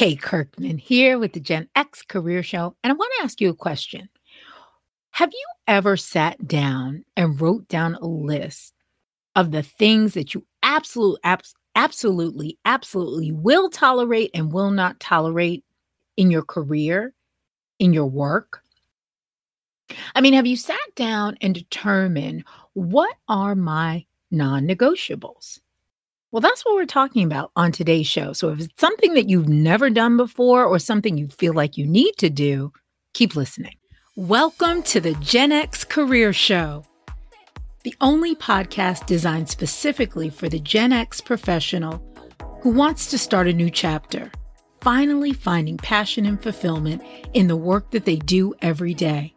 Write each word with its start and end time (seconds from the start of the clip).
Kay 0.00 0.16
Kirkman 0.16 0.78
here 0.78 1.18
with 1.18 1.34
the 1.34 1.40
Gen 1.40 1.68
X 1.76 2.00
Career 2.00 2.42
Show. 2.42 2.74
And 2.82 2.90
I 2.90 2.96
want 2.96 3.12
to 3.18 3.24
ask 3.24 3.38
you 3.38 3.50
a 3.50 3.54
question. 3.54 4.08
Have 5.10 5.30
you 5.30 5.46
ever 5.68 5.94
sat 5.98 6.48
down 6.48 7.04
and 7.18 7.38
wrote 7.38 7.68
down 7.68 7.96
a 7.96 8.06
list 8.06 8.72
of 9.36 9.50
the 9.50 9.62
things 9.62 10.14
that 10.14 10.32
you 10.32 10.46
absolutely, 10.62 11.20
abs- 11.22 11.54
absolutely, 11.74 12.56
absolutely 12.64 13.30
will 13.30 13.68
tolerate 13.68 14.30
and 14.32 14.50
will 14.50 14.70
not 14.70 15.00
tolerate 15.00 15.66
in 16.16 16.30
your 16.30 16.44
career, 16.44 17.12
in 17.78 17.92
your 17.92 18.06
work? 18.06 18.62
I 20.14 20.22
mean, 20.22 20.32
have 20.32 20.46
you 20.46 20.56
sat 20.56 20.78
down 20.96 21.36
and 21.42 21.54
determined 21.54 22.44
what 22.72 23.14
are 23.28 23.54
my 23.54 24.06
non 24.30 24.66
negotiables? 24.66 25.60
Well, 26.32 26.40
that's 26.40 26.64
what 26.64 26.76
we're 26.76 26.86
talking 26.86 27.24
about 27.24 27.50
on 27.56 27.72
today's 27.72 28.06
show. 28.06 28.32
So 28.32 28.50
if 28.50 28.60
it's 28.60 28.80
something 28.80 29.14
that 29.14 29.28
you've 29.28 29.48
never 29.48 29.90
done 29.90 30.16
before 30.16 30.64
or 30.64 30.78
something 30.78 31.18
you 31.18 31.26
feel 31.26 31.54
like 31.54 31.76
you 31.76 31.88
need 31.88 32.12
to 32.18 32.30
do, 32.30 32.72
keep 33.14 33.34
listening. 33.34 33.74
Welcome 34.14 34.84
to 34.84 35.00
the 35.00 35.14
Gen 35.14 35.50
X 35.50 35.82
Career 35.82 36.32
Show, 36.32 36.84
the 37.82 37.96
only 38.00 38.36
podcast 38.36 39.06
designed 39.06 39.48
specifically 39.48 40.30
for 40.30 40.48
the 40.48 40.60
Gen 40.60 40.92
X 40.92 41.20
professional 41.20 42.00
who 42.62 42.70
wants 42.70 43.10
to 43.10 43.18
start 43.18 43.48
a 43.48 43.52
new 43.52 43.68
chapter, 43.68 44.30
finally 44.82 45.32
finding 45.32 45.78
passion 45.78 46.26
and 46.26 46.40
fulfillment 46.40 47.02
in 47.34 47.48
the 47.48 47.56
work 47.56 47.90
that 47.90 48.04
they 48.04 48.16
do 48.16 48.54
every 48.62 48.94
day. 48.94 49.34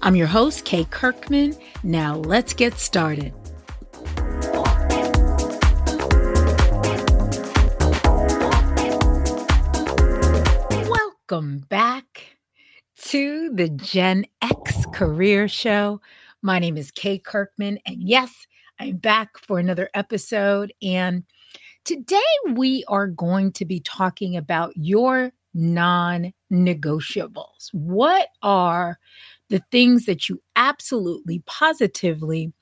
I'm 0.00 0.14
your 0.14 0.28
host, 0.28 0.64
Kay 0.64 0.84
Kirkman. 0.84 1.56
Now 1.82 2.18
let's 2.18 2.54
get 2.54 2.78
started. 2.78 3.34
Welcome 11.28 11.64
back 11.68 12.36
to 13.06 13.50
the 13.52 13.68
Gen 13.68 14.26
X 14.42 14.86
Career 14.94 15.48
Show. 15.48 16.00
My 16.40 16.60
name 16.60 16.76
is 16.76 16.92
Kay 16.92 17.18
Kirkman, 17.18 17.80
and 17.84 18.00
yes, 18.00 18.46
I'm 18.78 18.98
back 18.98 19.36
for 19.36 19.58
another 19.58 19.90
episode. 19.94 20.72
And 20.82 21.24
today 21.84 22.20
we 22.52 22.84
are 22.86 23.08
going 23.08 23.50
to 23.52 23.64
be 23.64 23.80
talking 23.80 24.36
about 24.36 24.72
your 24.76 25.32
non 25.52 26.32
negotiables. 26.52 27.70
What 27.72 28.28
are 28.42 28.96
the 29.48 29.64
things 29.72 30.06
that 30.06 30.28
you 30.28 30.40
absolutely, 30.54 31.42
positively 31.44 32.52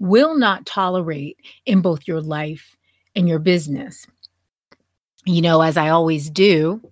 will 0.00 0.36
not 0.36 0.66
tolerate 0.66 1.38
in 1.66 1.82
both 1.82 2.08
your 2.08 2.20
life 2.20 2.76
and 3.14 3.28
your 3.28 3.38
business? 3.38 4.08
You 5.24 5.40
know, 5.40 5.60
as 5.60 5.76
I 5.76 5.90
always 5.90 6.30
do, 6.30 6.82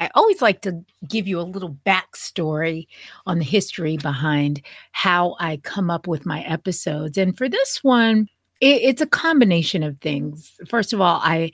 I 0.00 0.10
always 0.14 0.40
like 0.40 0.62
to 0.62 0.84
give 1.08 1.26
you 1.26 1.40
a 1.40 1.42
little 1.42 1.76
backstory 1.84 2.86
on 3.26 3.38
the 3.38 3.44
history 3.44 3.96
behind 3.96 4.62
how 4.92 5.36
I 5.40 5.58
come 5.58 5.90
up 5.90 6.06
with 6.06 6.24
my 6.24 6.42
episodes. 6.42 7.18
And 7.18 7.36
for 7.36 7.48
this 7.48 7.82
one, 7.82 8.28
it, 8.60 8.82
it's 8.82 9.00
a 9.00 9.06
combination 9.06 9.82
of 9.82 9.98
things. 9.98 10.52
First 10.68 10.92
of 10.92 11.00
all, 11.00 11.20
I 11.22 11.52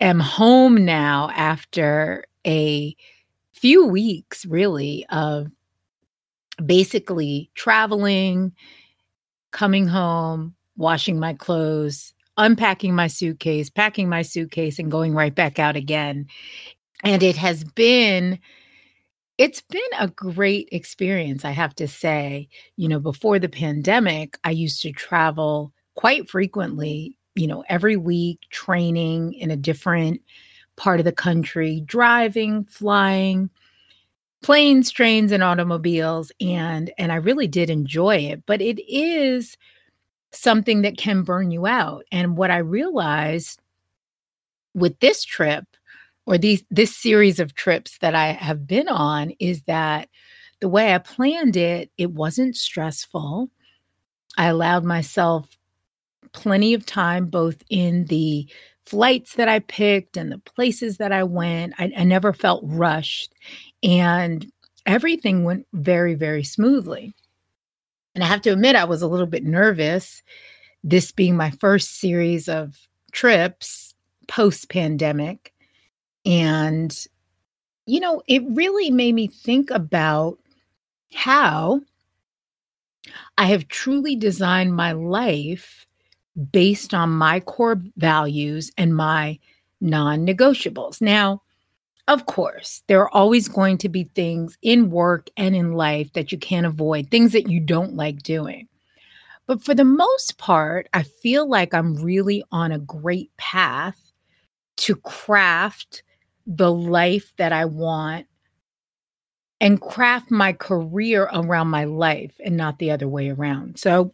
am 0.00 0.18
home 0.18 0.84
now 0.84 1.30
after 1.34 2.24
a 2.46 2.96
few 3.52 3.86
weeks, 3.86 4.44
really, 4.46 5.06
of 5.10 5.46
basically 6.64 7.50
traveling, 7.54 8.52
coming 9.52 9.86
home, 9.86 10.54
washing 10.76 11.20
my 11.20 11.34
clothes, 11.34 12.14
unpacking 12.36 12.94
my 12.94 13.06
suitcase, 13.06 13.70
packing 13.70 14.08
my 14.08 14.22
suitcase, 14.22 14.78
and 14.80 14.90
going 14.90 15.14
right 15.14 15.34
back 15.34 15.58
out 15.60 15.76
again 15.76 16.26
and 17.02 17.22
it 17.22 17.36
has 17.36 17.64
been 17.64 18.38
it's 19.36 19.62
been 19.62 19.80
a 19.98 20.08
great 20.08 20.68
experience 20.70 21.44
i 21.44 21.50
have 21.50 21.74
to 21.74 21.88
say. 21.88 22.48
You 22.76 22.88
know 22.88 23.00
before 23.00 23.38
the 23.38 23.48
pandemic 23.48 24.38
i 24.44 24.50
used 24.50 24.82
to 24.82 24.92
travel 24.92 25.72
quite 25.94 26.28
frequently 26.28 27.16
you 27.34 27.46
know 27.46 27.64
every 27.68 27.96
week 27.96 28.40
training 28.50 29.34
in 29.34 29.50
a 29.50 29.56
different 29.56 30.20
part 30.76 31.00
of 31.00 31.04
the 31.04 31.12
country 31.12 31.82
driving 31.86 32.64
flying 32.64 33.48
planes 34.42 34.90
trains 34.90 35.32
and 35.32 35.42
automobiles 35.42 36.30
and 36.40 36.92
and 36.98 37.12
i 37.12 37.16
really 37.16 37.46
did 37.46 37.70
enjoy 37.70 38.16
it 38.16 38.42
but 38.46 38.60
it 38.60 38.80
is 38.88 39.56
something 40.34 40.82
that 40.82 40.98
can 40.98 41.22
burn 41.22 41.50
you 41.50 41.66
out. 41.66 42.04
And 42.12 42.36
what 42.36 42.50
i 42.50 42.58
realized 42.58 43.60
with 44.74 44.98
this 45.00 45.24
trip 45.24 45.64
or 46.26 46.38
these 46.38 46.64
this 46.70 46.96
series 46.96 47.38
of 47.38 47.54
trips 47.54 47.98
that 47.98 48.14
I 48.14 48.28
have 48.28 48.66
been 48.66 48.88
on 48.88 49.30
is 49.38 49.62
that 49.62 50.08
the 50.60 50.68
way 50.68 50.94
I 50.94 50.98
planned 50.98 51.56
it, 51.56 51.90
it 51.98 52.12
wasn't 52.12 52.56
stressful. 52.56 53.50
I 54.36 54.46
allowed 54.46 54.84
myself 54.84 55.48
plenty 56.32 56.74
of 56.74 56.86
time 56.86 57.26
both 57.26 57.62
in 57.70 58.06
the 58.06 58.48
flights 58.86 59.34
that 59.36 59.48
I 59.48 59.60
picked 59.60 60.16
and 60.16 60.30
the 60.30 60.38
places 60.38 60.98
that 60.98 61.12
I 61.12 61.24
went. 61.24 61.74
I, 61.78 61.92
I 61.96 62.04
never 62.04 62.32
felt 62.32 62.62
rushed 62.64 63.34
and 63.82 64.46
everything 64.86 65.44
went 65.44 65.66
very, 65.72 66.14
very 66.14 66.44
smoothly. 66.44 67.14
And 68.14 68.22
I 68.22 68.26
have 68.26 68.42
to 68.42 68.50
admit, 68.50 68.76
I 68.76 68.84
was 68.84 69.02
a 69.02 69.08
little 69.08 69.26
bit 69.26 69.44
nervous, 69.44 70.22
this 70.82 71.10
being 71.10 71.36
my 71.36 71.50
first 71.50 71.98
series 71.98 72.48
of 72.48 72.76
trips 73.12 73.94
post 74.28 74.68
pandemic. 74.68 75.53
And, 76.24 77.06
you 77.86 78.00
know, 78.00 78.22
it 78.26 78.42
really 78.48 78.90
made 78.90 79.14
me 79.14 79.26
think 79.26 79.70
about 79.70 80.38
how 81.12 81.80
I 83.36 83.46
have 83.46 83.68
truly 83.68 84.16
designed 84.16 84.74
my 84.74 84.92
life 84.92 85.86
based 86.50 86.94
on 86.94 87.10
my 87.10 87.40
core 87.40 87.80
values 87.96 88.72
and 88.76 88.96
my 88.96 89.38
non 89.80 90.26
negotiables. 90.26 91.00
Now, 91.00 91.42
of 92.06 92.26
course, 92.26 92.82
there 92.86 93.00
are 93.00 93.14
always 93.14 93.48
going 93.48 93.78
to 93.78 93.88
be 93.88 94.04
things 94.14 94.58
in 94.62 94.90
work 94.90 95.30
and 95.36 95.56
in 95.56 95.72
life 95.72 96.12
that 96.12 96.32
you 96.32 96.38
can't 96.38 96.66
avoid, 96.66 97.10
things 97.10 97.32
that 97.32 97.48
you 97.48 97.60
don't 97.60 97.94
like 97.94 98.22
doing. 98.22 98.68
But 99.46 99.62
for 99.62 99.74
the 99.74 99.84
most 99.84 100.38
part, 100.38 100.88
I 100.92 101.02
feel 101.02 101.48
like 101.48 101.74
I'm 101.74 101.96
really 101.96 102.44
on 102.50 102.72
a 102.72 102.78
great 102.78 103.34
path 103.36 104.12
to 104.76 104.96
craft 104.96 106.02
the 106.46 106.72
life 106.72 107.32
that 107.36 107.52
I 107.52 107.64
want 107.64 108.26
and 109.60 109.80
craft 109.80 110.30
my 110.30 110.52
career 110.52 111.28
around 111.32 111.68
my 111.68 111.84
life 111.84 112.34
and 112.44 112.56
not 112.56 112.78
the 112.78 112.90
other 112.90 113.08
way 113.08 113.30
around. 113.30 113.78
So 113.78 114.12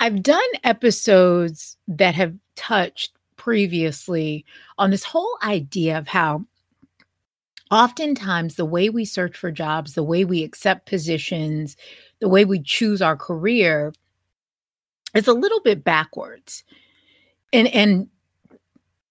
I've 0.00 0.22
done 0.22 0.40
episodes 0.64 1.76
that 1.86 2.14
have 2.14 2.34
touched 2.56 3.12
previously 3.36 4.44
on 4.78 4.90
this 4.90 5.04
whole 5.04 5.38
idea 5.42 5.98
of 5.98 6.08
how 6.08 6.44
oftentimes 7.70 8.56
the 8.56 8.64
way 8.64 8.88
we 8.88 9.04
search 9.04 9.36
for 9.36 9.50
jobs, 9.50 9.94
the 9.94 10.02
way 10.02 10.24
we 10.24 10.42
accept 10.42 10.86
positions, 10.86 11.76
the 12.20 12.28
way 12.28 12.44
we 12.44 12.60
choose 12.60 13.02
our 13.02 13.16
career 13.16 13.92
is 15.14 15.28
a 15.28 15.32
little 15.32 15.60
bit 15.60 15.84
backwards. 15.84 16.64
And 17.52 17.68
and 17.68 18.08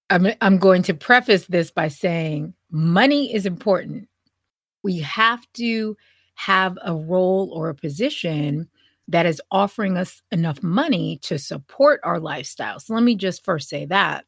I'm, 0.09 0.27
I'm 0.41 0.57
going 0.57 0.83
to 0.83 0.93
preface 0.93 1.45
this 1.47 1.71
by 1.71 1.89
saying 1.89 2.53
money 2.71 3.33
is 3.33 3.45
important. 3.45 4.07
We 4.83 4.99
have 4.99 5.45
to 5.53 5.97
have 6.35 6.77
a 6.83 6.93
role 6.93 7.51
or 7.53 7.69
a 7.69 7.75
position 7.75 8.69
that 9.07 9.25
is 9.25 9.41
offering 9.51 9.97
us 9.97 10.21
enough 10.31 10.61
money 10.61 11.19
to 11.23 11.39
support 11.39 11.99
our 12.03 12.19
lifestyle. 12.19 12.79
So 12.79 12.93
let 12.93 13.03
me 13.03 13.15
just 13.15 13.43
first 13.43 13.69
say 13.69 13.85
that. 13.85 14.25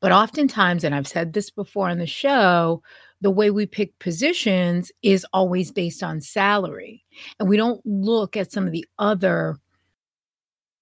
But 0.00 0.12
oftentimes, 0.12 0.84
and 0.84 0.94
I've 0.94 1.06
said 1.06 1.32
this 1.32 1.50
before 1.50 1.88
on 1.88 1.98
the 1.98 2.06
show, 2.06 2.82
the 3.20 3.30
way 3.30 3.50
we 3.50 3.64
pick 3.64 3.98
positions 3.98 4.92
is 5.02 5.26
always 5.32 5.72
based 5.72 6.02
on 6.02 6.20
salary. 6.20 7.04
And 7.38 7.48
we 7.48 7.56
don't 7.56 7.80
look 7.86 8.36
at 8.36 8.52
some 8.52 8.66
of 8.66 8.72
the 8.72 8.86
other 8.98 9.58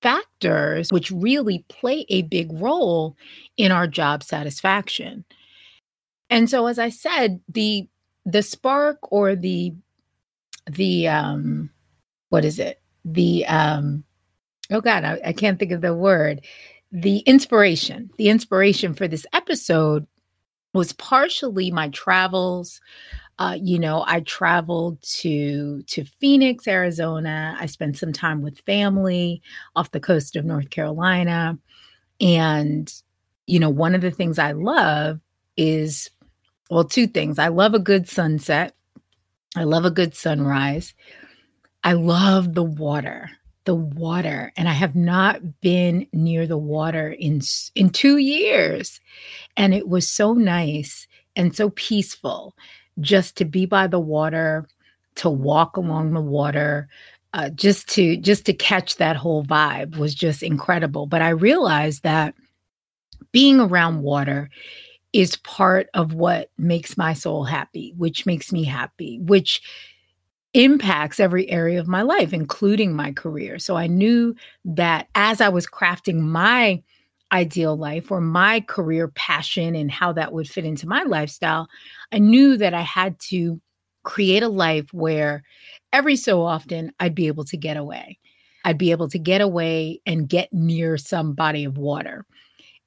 factors 0.05 0.93
which 0.93 1.11
really 1.11 1.65
play 1.71 2.05
a 2.11 2.21
big 2.21 2.53
role 2.53 3.17
in 3.57 3.73
our 3.73 3.87
job 3.87 4.23
satisfaction. 4.23 5.25
And 6.29 6.51
so 6.51 6.67
as 6.67 6.79
I 6.79 6.91
said, 6.91 7.41
the 7.49 7.89
the 8.27 8.43
spark 8.43 8.99
or 9.11 9.35
the 9.35 9.75
the 10.71 11.09
um 11.09 11.71
what 12.29 12.45
is 12.45 12.59
it? 12.59 12.83
The 13.07 13.47
um 13.47 14.05
oh 14.71 14.83
god, 14.83 15.05
I, 15.05 15.21
I 15.25 15.33
can't 15.33 15.59
think 15.59 15.73
of 15.73 15.81
the 15.81 15.95
word. 15.95 16.45
The 16.93 17.21
inspiration, 17.21 18.11
the 18.19 18.29
inspiration 18.29 18.93
for 18.93 19.09
this 19.09 19.25
episode 19.33 20.07
was 20.75 20.93
partially 20.93 21.71
my 21.71 21.89
travels 21.89 22.79
uh, 23.39 23.57
you 23.61 23.79
know, 23.79 24.05
I 24.07 24.21
traveled 24.21 25.03
to 25.03 25.83
to 25.83 26.05
Phoenix, 26.05 26.69
Arizona. 26.69 27.57
I 27.59 27.67
spent 27.67 27.99
some 27.99 28.13
time 28.13 28.43
with 28.43 28.61
family 28.61 29.43
off 29.75 29.91
the 29.91 30.01
coast 30.01 30.37
of 30.37 30.45
North 30.45 30.71
Carolina, 30.71 31.59
and 32.21 32.93
you 33.47 33.59
know, 33.59 33.71
one 33.71 33.95
of 33.95 34.01
the 34.01 34.11
things 34.11 34.39
I 34.39 34.53
love 34.53 35.21
is, 35.57 36.11
well, 36.71 36.85
two 36.85 37.07
things. 37.07 37.39
I 37.39 37.49
love 37.49 37.75
a 37.75 37.79
good 37.79 38.09
sunset, 38.09 38.75
I 39.57 39.65
love 39.65 39.85
a 39.85 39.91
good 39.91 40.15
sunrise. 40.15 40.95
I 41.85 41.93
love 41.93 42.55
the 42.55 42.63
water, 42.63 43.31
the 43.65 43.75
water. 43.75 44.53
And 44.57 44.69
I 44.69 44.73
have 44.73 44.97
not 44.97 45.61
been 45.61 46.07
near 46.15 46.47
the 46.47 46.59
water 46.59 47.11
in, 47.11 47.43
in 47.75 47.91
two 47.91 48.17
years. 48.17 49.01
And 49.57 49.75
it 49.75 49.87
was 49.87 50.11
so 50.11 50.33
nice 50.33 51.07
and 51.37 51.55
so 51.55 51.71
peaceful 51.71 52.55
just 53.01 53.37
to 53.37 53.45
be 53.45 53.67
by 53.67 53.87
the 53.87 54.01
water, 54.01 54.67
to 55.17 55.31
walk 55.31 55.77
along 55.77 56.13
the 56.13 56.21
water, 56.21 56.89
uh, 57.33 57.51
just 57.51 57.89
to 57.89 58.17
just 58.17 58.47
to 58.47 58.53
catch 58.53 58.97
that 58.97 59.17
whole 59.17 59.45
vibe 59.45 59.97
was 59.97 60.15
just 60.15 60.43
incredible. 60.43 61.07
But 61.07 61.23
I 61.23 61.31
realized 61.31 62.03
that 62.05 62.35
being 63.33 63.61
around 63.61 64.03
water 64.03 64.51
is 65.13 65.37
part 65.37 65.89
of 65.95 66.15
what 66.15 66.51
makes 66.59 66.97
my 66.97 67.13
soul 67.13 67.45
happy, 67.45 67.93
which 67.97 68.27
makes 68.27 68.53
me 68.53 68.65
happy, 68.65 69.19
which 69.21 69.63
impacts 70.55 71.19
every 71.19 71.51
area 71.51 71.81
of 71.81 71.89
my 71.89 72.03
life, 72.03 72.33
including 72.33 72.95
my 72.95 73.13
career. 73.13 73.59
So 73.59 73.77
I 73.77 73.89
knew 73.89 74.35
that 74.65 75.09
as 75.15 75.41
I 75.41 75.49
was 75.49 75.67
crafting 75.67 76.21
my 76.21 76.83
ideal 77.35 77.77
life 77.77 78.11
or 78.11 78.21
my 78.21 78.61
career 78.61 79.09
passion 79.09 79.75
and 79.75 79.91
how 79.91 80.13
that 80.13 80.33
would 80.33 80.49
fit 80.49 80.65
into 80.65 80.89
my 80.89 81.03
lifestyle, 81.03 81.69
I 82.13 82.21
knew 82.21 82.57
that 82.57 82.73
I 82.73 82.83
had 82.83 83.19
to 83.31 83.61
create 84.05 84.43
a 84.43 84.49
life 84.49 84.87
where 84.93 85.43
every 85.93 86.17
so 86.17 86.43
often 86.43 86.93
I'd 87.01 87.15
be 87.15 87.27
able 87.27 87.45
to 87.47 87.57
get 87.57 87.77
away. 87.77 88.19
I'd 88.65 88.79
be 88.79 88.93
able 88.93 89.09
to 89.09 89.19
get 89.19 89.41
away 89.41 90.01
and 90.07 90.29
get 90.29 90.53
near 90.53 90.97
some 90.97 91.35
body 91.35 91.65
of 91.65 91.77
water. 91.77 92.25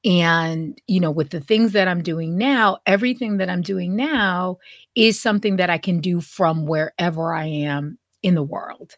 And, 0.05 0.79
you 0.88 0.99
know, 0.99 1.11
with 1.11 1.31
the 1.31 1.41
things 1.41 1.73
that 1.73 1.88
I'm 1.88 2.01
doing 2.01 2.38
now, 2.38 2.77
everything 2.85 3.38
that 3.38 3.49
I'm 3.49 3.61
doing 3.61 3.95
now 3.95 4.57
is 4.95 5.19
something 5.19 5.57
that 5.57 5.69
I 5.69 5.77
can 5.77 5.99
do 5.99 6.21
from 6.21 6.65
wherever 6.65 7.33
I 7.33 7.45
am 7.45 7.97
in 8.23 8.35
the 8.35 8.44
world. 8.44 8.95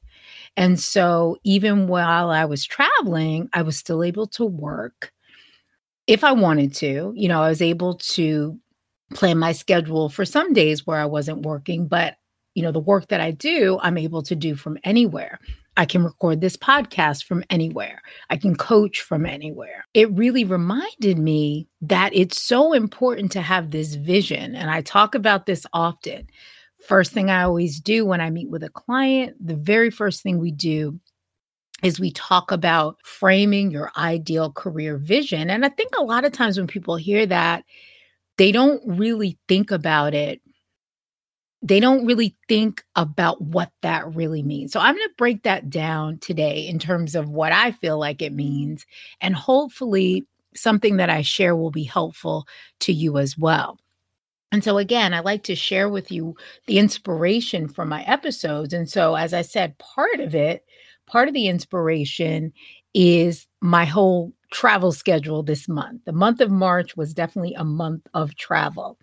And 0.55 0.79
so 0.79 1.37
even 1.43 1.87
while 1.87 2.29
I 2.29 2.45
was 2.45 2.65
traveling, 2.65 3.49
I 3.53 3.63
was 3.63 3.77
still 3.77 4.03
able 4.03 4.27
to 4.27 4.45
work 4.45 5.11
if 6.09 6.23
I 6.23 6.31
wanted 6.31 6.73
to. 6.75 7.13
You 7.15 7.27
know, 7.29 7.43
I 7.43 7.49
was 7.49 7.61
able 7.61 7.93
to 7.93 8.59
plan 9.13 9.37
my 9.37 9.51
schedule 9.51 10.09
for 10.09 10.25
some 10.25 10.53
days 10.53 10.85
where 10.85 10.99
I 10.99 11.05
wasn't 11.05 11.45
working, 11.45 11.87
but 11.87 12.15
you 12.55 12.63
know, 12.63 12.71
the 12.71 12.79
work 12.79 13.07
that 13.09 13.21
I 13.21 13.31
do, 13.31 13.79
I'm 13.81 13.97
able 13.97 14.23
to 14.23 14.35
do 14.35 14.55
from 14.55 14.77
anywhere. 14.83 15.39
I 15.77 15.85
can 15.85 16.03
record 16.03 16.41
this 16.41 16.57
podcast 16.57 17.25
from 17.25 17.43
anywhere. 17.51 18.01
I 18.29 18.37
can 18.37 18.55
coach 18.55 19.01
from 19.01 19.25
anywhere. 19.25 19.85
It 19.93 20.11
really 20.11 20.43
reminded 20.43 21.19
me 21.19 21.67
that 21.81 22.13
it's 22.13 22.41
so 22.41 22.73
important 22.73 23.31
to 23.33 23.41
have 23.41 23.69
this 23.69 23.93
vision. 23.93 24.55
And 24.55 24.69
I 24.69 24.81
talk 24.81 25.13
about 25.13 25.45
this 25.45 25.65
often. 25.73 26.27
First 26.87 27.11
thing 27.11 27.29
I 27.29 27.43
always 27.43 27.79
do 27.79 28.03
when 28.03 28.19
I 28.19 28.31
meet 28.31 28.49
with 28.49 28.63
a 28.63 28.69
client, 28.69 29.37
the 29.39 29.55
very 29.55 29.91
first 29.91 30.23
thing 30.23 30.39
we 30.39 30.51
do 30.51 30.99
is 31.83 31.99
we 31.99 32.11
talk 32.11 32.51
about 32.51 32.97
framing 33.03 33.71
your 33.71 33.91
ideal 33.97 34.51
career 34.51 34.97
vision. 34.97 35.49
And 35.49 35.65
I 35.65 35.69
think 35.69 35.91
a 35.97 36.03
lot 36.03 36.25
of 36.25 36.31
times 36.31 36.57
when 36.57 36.67
people 36.67 36.95
hear 36.95 37.25
that, 37.25 37.63
they 38.37 38.51
don't 38.51 38.81
really 38.85 39.37
think 39.47 39.71
about 39.71 40.13
it 40.13 40.41
they 41.61 41.79
don't 41.79 42.05
really 42.05 42.35
think 42.47 42.83
about 42.95 43.41
what 43.41 43.71
that 43.81 44.13
really 44.15 44.41
means. 44.41 44.71
So 44.71 44.79
I'm 44.79 44.95
going 44.95 45.07
to 45.07 45.13
break 45.17 45.43
that 45.43 45.69
down 45.69 46.17
today 46.19 46.67
in 46.67 46.79
terms 46.79 47.15
of 47.15 47.29
what 47.29 47.51
I 47.51 47.71
feel 47.71 47.99
like 47.99 48.21
it 48.21 48.33
means. 48.33 48.85
And 49.19 49.35
hopefully, 49.35 50.25
something 50.55 50.97
that 50.97 51.09
I 51.09 51.21
share 51.21 51.55
will 51.55 51.71
be 51.71 51.83
helpful 51.83 52.47
to 52.81 52.93
you 52.93 53.17
as 53.17 53.37
well. 53.37 53.77
And 54.51 54.63
so, 54.63 54.77
again, 54.77 55.13
I 55.13 55.19
like 55.19 55.43
to 55.43 55.55
share 55.55 55.89
with 55.89 56.11
you 56.11 56.35
the 56.65 56.79
inspiration 56.79 57.67
from 57.67 57.89
my 57.89 58.03
episodes. 58.03 58.73
And 58.73 58.89
so, 58.89 59.15
as 59.15 59.33
I 59.33 59.41
said, 59.41 59.77
part 59.77 60.19
of 60.21 60.33
it, 60.33 60.65
part 61.09 61.27
of 61.27 61.33
the 61.33 61.47
inspiration 61.47 62.53
is 62.93 63.47
my 63.61 63.85
whole 63.85 64.33
travel 64.51 64.91
schedule 64.91 65.43
this 65.43 65.67
month. 65.67 66.01
The 66.05 66.13
month 66.13 66.41
of 66.41 66.49
March 66.49 66.97
was 66.97 67.13
definitely 67.13 67.53
a 67.53 67.63
month 67.63 68.07
of 68.13 68.35
travel 68.35 68.97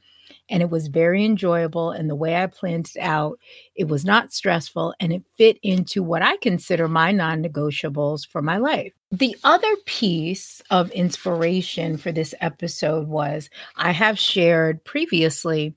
and 0.48 0.62
it 0.62 0.70
was 0.70 0.88
very 0.88 1.24
enjoyable. 1.24 1.90
And 1.90 2.08
the 2.08 2.16
way 2.16 2.36
I 2.36 2.46
planned 2.46 2.90
it 2.94 3.00
out, 3.00 3.38
it 3.74 3.88
was 3.88 4.04
not 4.04 4.32
stressful 4.32 4.94
and 5.00 5.12
it 5.12 5.22
fit 5.36 5.58
into 5.62 6.02
what 6.02 6.22
I 6.22 6.36
consider 6.38 6.88
my 6.88 7.12
non 7.12 7.42
negotiables 7.42 8.26
for 8.26 8.42
my 8.42 8.56
life. 8.58 8.92
The 9.12 9.36
other 9.44 9.74
piece 9.86 10.62
of 10.70 10.90
inspiration 10.90 11.96
for 11.96 12.12
this 12.12 12.34
episode 12.40 13.08
was 13.08 13.48
I 13.76 13.92
have 13.92 14.18
shared 14.18 14.84
previously 14.84 15.74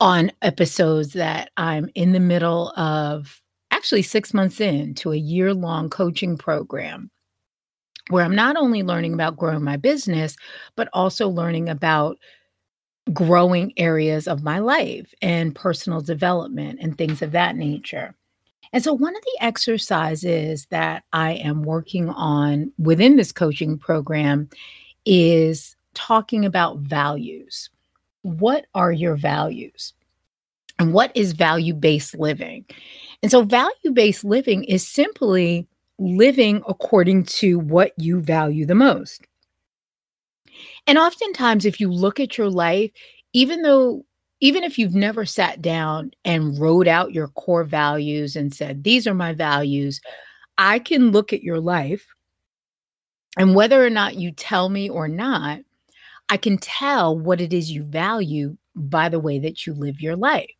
on 0.00 0.32
episodes 0.42 1.14
that 1.14 1.50
I'm 1.56 1.88
in 1.94 2.12
the 2.12 2.20
middle 2.20 2.70
of 2.76 3.42
actually 3.76 4.02
six 4.02 4.32
months 4.32 4.60
into 4.60 5.12
a 5.12 5.16
year 5.16 5.52
long 5.52 5.90
coaching 5.90 6.38
program 6.38 7.10
where 8.08 8.24
I'm 8.24 8.34
not 8.34 8.56
only 8.56 8.82
learning 8.82 9.12
about 9.14 9.36
growing 9.36 9.62
my 9.62 9.76
business, 9.76 10.36
but 10.76 10.88
also 10.92 11.28
learning 11.28 11.68
about 11.68 12.18
growing 13.12 13.72
areas 13.76 14.26
of 14.26 14.42
my 14.42 14.58
life 14.60 15.12
and 15.20 15.54
personal 15.54 16.00
development 16.00 16.78
and 16.80 16.96
things 16.96 17.20
of 17.20 17.32
that 17.32 17.56
nature. 17.56 18.14
And 18.72 18.82
so, 18.82 18.92
one 18.92 19.14
of 19.14 19.22
the 19.22 19.44
exercises 19.44 20.66
that 20.70 21.04
I 21.12 21.32
am 21.32 21.62
working 21.62 22.08
on 22.08 22.72
within 22.78 23.16
this 23.16 23.32
coaching 23.32 23.78
program 23.78 24.48
is 25.04 25.76
talking 25.94 26.44
about 26.44 26.78
values. 26.78 27.70
What 28.22 28.66
are 28.74 28.92
your 28.92 29.16
values? 29.16 29.92
And 30.78 30.92
what 30.92 31.12
is 31.14 31.32
value 31.32 31.74
based 31.74 32.18
living? 32.18 32.64
And 33.26 33.30
so, 33.32 33.42
value 33.42 33.90
based 33.92 34.22
living 34.22 34.62
is 34.62 34.86
simply 34.86 35.66
living 35.98 36.62
according 36.68 37.24
to 37.24 37.58
what 37.58 37.90
you 37.96 38.20
value 38.20 38.64
the 38.64 38.76
most. 38.76 39.26
And 40.86 40.96
oftentimes, 40.96 41.64
if 41.64 41.80
you 41.80 41.90
look 41.90 42.20
at 42.20 42.38
your 42.38 42.48
life, 42.48 42.92
even 43.32 43.62
though, 43.62 44.06
even 44.38 44.62
if 44.62 44.78
you've 44.78 44.94
never 44.94 45.26
sat 45.26 45.60
down 45.60 46.12
and 46.24 46.56
wrote 46.56 46.86
out 46.86 47.14
your 47.14 47.26
core 47.26 47.64
values 47.64 48.36
and 48.36 48.54
said, 48.54 48.84
These 48.84 49.08
are 49.08 49.14
my 49.14 49.32
values, 49.32 50.00
I 50.56 50.78
can 50.78 51.10
look 51.10 51.32
at 51.32 51.42
your 51.42 51.58
life. 51.58 52.06
And 53.36 53.56
whether 53.56 53.84
or 53.84 53.90
not 53.90 54.14
you 54.14 54.30
tell 54.30 54.68
me 54.68 54.88
or 54.88 55.08
not, 55.08 55.62
I 56.28 56.36
can 56.36 56.58
tell 56.58 57.18
what 57.18 57.40
it 57.40 57.52
is 57.52 57.72
you 57.72 57.82
value 57.82 58.56
by 58.76 59.08
the 59.08 59.18
way 59.18 59.40
that 59.40 59.66
you 59.66 59.74
live 59.74 60.00
your 60.00 60.14
life. 60.14 60.55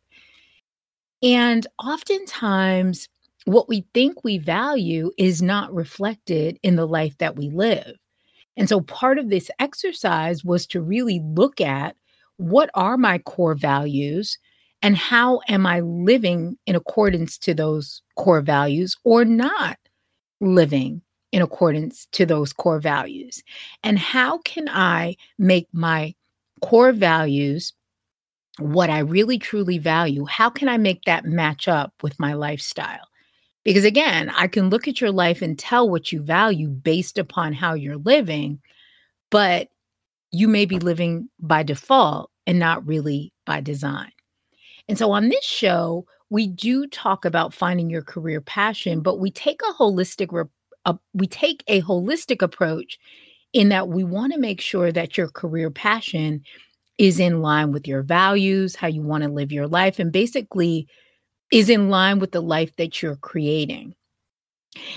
And 1.23 1.65
oftentimes, 1.83 3.07
what 3.45 3.69
we 3.69 3.85
think 3.93 4.23
we 4.23 4.37
value 4.37 5.11
is 5.17 5.41
not 5.41 5.73
reflected 5.73 6.59
in 6.63 6.75
the 6.75 6.85
life 6.85 7.17
that 7.17 7.37
we 7.37 7.49
live. 7.49 7.95
And 8.57 8.67
so 8.67 8.81
part 8.81 9.17
of 9.17 9.29
this 9.29 9.49
exercise 9.59 10.43
was 10.43 10.67
to 10.67 10.81
really 10.81 11.21
look 11.23 11.61
at 11.61 11.95
what 12.37 12.69
are 12.73 12.97
my 12.97 13.19
core 13.19 13.55
values 13.55 14.37
and 14.81 14.97
how 14.97 15.41
am 15.47 15.65
I 15.65 15.79
living 15.79 16.57
in 16.65 16.75
accordance 16.75 17.37
to 17.39 17.53
those 17.53 18.01
core 18.15 18.41
values 18.41 18.95
or 19.03 19.25
not 19.25 19.77
living 20.39 21.01
in 21.31 21.41
accordance 21.41 22.07
to 22.11 22.25
those 22.25 22.53
core 22.53 22.79
values? 22.79 23.43
And 23.83 23.97
how 23.97 24.39
can 24.39 24.67
I 24.69 25.15
make 25.39 25.67
my 25.71 26.13
core 26.61 26.91
values 26.91 27.73
what 28.59 28.89
I 28.89 28.99
really 28.99 29.37
truly 29.37 29.77
value? 29.77 30.25
How 30.25 30.49
can 30.49 30.67
I 30.69 30.77
make 30.77 31.03
that 31.03 31.25
match 31.25 31.67
up 31.67 31.93
with 32.01 32.19
my 32.19 32.33
lifestyle? 32.33 33.07
Because 33.63 33.83
again, 33.83 34.31
I 34.35 34.47
can 34.47 34.69
look 34.69 34.87
at 34.87 35.01
your 35.01 35.11
life 35.11 35.41
and 35.41 35.59
tell 35.59 35.89
what 35.89 36.11
you 36.11 36.21
value 36.21 36.69
based 36.69 37.17
upon 37.17 37.53
how 37.53 37.73
you're 37.73 37.97
living, 37.97 38.61
but 39.29 39.67
you 40.31 40.47
may 40.47 40.65
be 40.65 40.79
living 40.79 41.29
by 41.39 41.63
default 41.63 42.31
and 42.45 42.59
not 42.59 42.85
really 42.87 43.33
by 43.45 43.61
design. 43.61 44.11
And 44.87 44.97
so 44.97 45.11
on 45.11 45.29
this 45.29 45.43
show, 45.43 46.05
we 46.29 46.47
do 46.47 46.87
talk 46.87 47.25
about 47.25 47.53
finding 47.53 47.89
your 47.89 48.01
career 48.01 48.41
passion, 48.41 49.01
but 49.01 49.19
we 49.19 49.31
take 49.31 49.61
a 49.61 49.73
holistic 49.73 50.31
re- 50.31 50.49
uh, 50.85 50.93
we 51.13 51.27
take 51.27 51.63
a 51.67 51.81
holistic 51.81 52.41
approach 52.41 52.97
in 53.53 53.69
that 53.69 53.89
we 53.89 54.03
want 54.03 54.33
to 54.33 54.39
make 54.39 54.61
sure 54.61 54.91
that 54.91 55.17
your 55.17 55.27
career 55.27 55.69
passion 55.69 56.41
is 56.97 57.19
in 57.19 57.41
line 57.41 57.71
with 57.71 57.87
your 57.87 58.01
values, 58.03 58.75
how 58.75 58.87
you 58.87 59.01
want 59.01 59.23
to 59.23 59.29
live 59.29 59.51
your 59.51 59.67
life, 59.67 59.99
and 59.99 60.11
basically 60.11 60.87
is 61.51 61.69
in 61.69 61.89
line 61.89 62.19
with 62.19 62.31
the 62.31 62.41
life 62.41 62.75
that 62.77 63.01
you're 63.01 63.17
creating. 63.17 63.93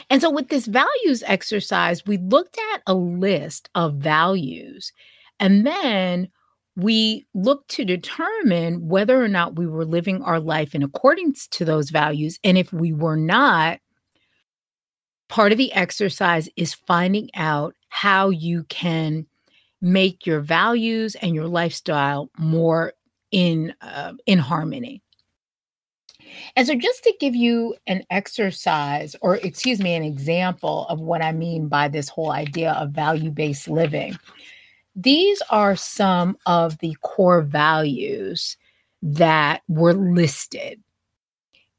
And 0.09 0.21
so, 0.21 0.31
with 0.31 0.49
this 0.49 0.67
values 0.67 1.23
exercise, 1.27 2.05
we 2.07 2.19
looked 2.19 2.59
at 2.75 2.83
a 2.87 2.95
list 2.95 3.71
of 3.75 3.95
values 3.95 4.93
and 5.39 5.67
then 5.67 6.29
we 6.77 7.27
looked 7.35 7.69
to 7.71 7.85
determine 7.85 8.89
whether 8.89 9.23
or 9.23 9.29
not 9.29 9.57
we 9.57 9.67
were 9.67 9.85
living 9.85 10.23
our 10.23 10.41
life 10.41 10.75
in 10.75 10.83
accordance 10.83 11.47
to 11.49 11.65
those 11.65 11.91
values. 11.91 12.39
And 12.45 12.57
if 12.57 12.73
we 12.73 12.93
were 12.93 13.17
not, 13.17 13.81
part 15.29 15.53
of 15.53 15.59
the 15.59 15.73
exercise 15.73 16.49
is 16.57 16.75
finding 16.75 17.29
out 17.35 17.75
how 17.89 18.31
you 18.31 18.65
can 18.65 19.27
make 19.81 20.27
your 20.27 20.41
values 20.41 21.15
and 21.17 21.35
your 21.35 21.47
lifestyle 21.47 22.31
more 22.39 22.93
in 23.31 23.75
uh, 23.81 24.13
in 24.27 24.39
harmony. 24.39 25.03
And 26.57 26.67
so, 26.67 26.75
just 26.75 27.03
to 27.05 27.15
give 27.21 27.35
you 27.35 27.75
an 27.87 28.05
exercise, 28.11 29.17
or 29.21 29.37
excuse 29.37 29.81
me, 29.81 29.95
an 29.95 30.03
example 30.03 30.87
of 30.89 31.01
what 31.01 31.23
I 31.23 31.33
mean 31.33 31.69
by 31.69 31.89
this 31.89 32.09
whole 32.09 32.33
idea 32.33 32.73
of 32.73 32.91
value 32.91 33.31
based 33.31 33.69
living, 33.69 34.19
these 34.95 35.43
are 35.51 35.77
some 35.77 36.37
of 36.47 36.79
the 36.79 36.97
core 37.03 37.43
values 37.43 38.57
that 39.03 39.63
were 39.69 39.95
listed. 39.95 40.81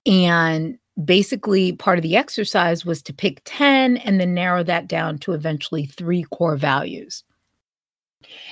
And 0.05 0.79
basically, 1.03 1.74
part 1.74 2.00
of 2.00 2.03
the 2.03 2.15
exercise 2.15 2.86
was 2.86 3.01
to 3.03 3.13
pick 3.13 3.41
10 3.46 3.98
and 3.98 4.20
then 4.20 4.34
narrow 4.34 4.63
that 4.63 4.88
down 4.88 5.17
to 5.20 5.34
eventually 5.34 5.86
three 5.86 6.24
core 6.31 6.58
values. 6.58 7.24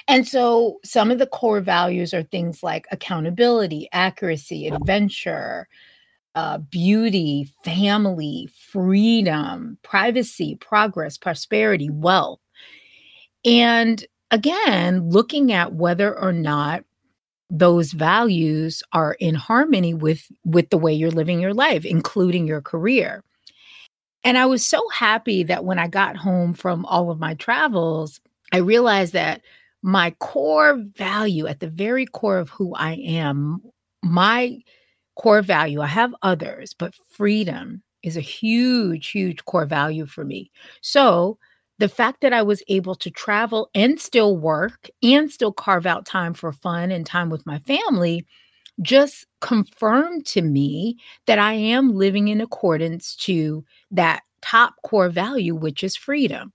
And 0.08 0.28
so 0.28 0.80
some 0.84 1.12
of 1.12 1.20
the 1.20 1.28
core 1.28 1.62
values 1.62 2.14
are 2.14 2.24
things 2.24 2.64
like 2.64 2.88
accountability, 2.92 3.88
accuracy, 3.92 4.68
adventure, 4.68 5.68
uh, 6.36 6.60
beauty, 6.60 7.52
family, 7.64 8.48
freedom, 8.72 9.78
privacy, 9.84 10.56
progress, 10.56 11.18
prosperity, 11.18 11.90
wealth. 11.90 12.40
And 13.46 14.06
again, 14.32 15.10
looking 15.10 15.52
at 15.52 15.74
whether 15.74 16.18
or 16.18 16.32
not 16.32 16.84
those 17.50 17.94
values 17.94 18.84
are 18.94 19.14
in 19.14 19.34
harmony 19.34 19.94
with 19.94 20.32
with 20.46 20.70
the 20.70 20.78
way 20.78 20.94
you're 20.94 21.10
living 21.10 21.40
your 21.40 21.54
life 21.54 21.84
including 21.84 22.48
your 22.48 22.62
career 22.62 23.24
and 24.24 24.38
i 24.38 24.46
was 24.46 24.64
so 24.64 24.80
happy 24.94 25.42
that 25.42 25.66
when 25.66 25.80
i 25.80 25.88
got 25.88 26.16
home 26.16 26.54
from 26.54 26.86
all 26.86 27.10
of 27.10 27.20
my 27.20 27.34
travels 27.34 28.22
i 28.54 28.58
realized 28.58 29.14
that 29.14 29.42
my 29.82 30.12
core 30.20 30.82
value 30.98 31.48
at 31.48 31.60
the 31.60 31.70
very 31.70 32.06
core 32.06 32.38
of 32.38 32.50
who 32.50 32.74
i 32.76 32.94
am 32.96 33.62
my 34.04 34.58
core 35.20 35.42
value. 35.42 35.82
I 35.82 35.88
have 35.88 36.16
others, 36.22 36.74
but 36.74 36.96
freedom 37.10 37.84
is 38.04 38.16
a 38.16 38.22
huge, 38.22 39.10
huge 39.10 39.44
core 39.44 39.66
value 39.66 40.06
for 40.06 40.24
me. 40.24 40.50
So 40.82 41.38
the 41.78 41.90
fact 41.90 42.22
that 42.22 42.32
I 42.32 42.42
was 42.42 42.64
able 42.70 42.96
to 42.96 43.12
travel 43.12 43.70
and 43.76 44.00
still 44.00 44.38
work 44.38 44.90
and 45.04 45.30
still 45.30 45.52
carve 45.52 45.86
out 45.86 46.06
time 46.06 46.34
for 46.34 46.54
fun 46.54 46.92
and 46.92 47.06
time 47.06 47.30
with 47.30 47.46
my 47.46 47.60
family 47.60 48.26
just 48.82 49.26
confirmed 49.42 50.26
to 50.28 50.42
me 50.42 50.98
that 51.26 51.38
I 51.38 51.52
am 51.54 51.94
living 51.94 52.30
in 52.30 52.40
accordance 52.40 53.14
to 53.18 53.66
that 53.92 54.22
top 54.42 54.76
core 54.86 55.10
value, 55.10 55.54
which 55.54 55.84
is 55.84 55.98
freedom. 55.98 56.54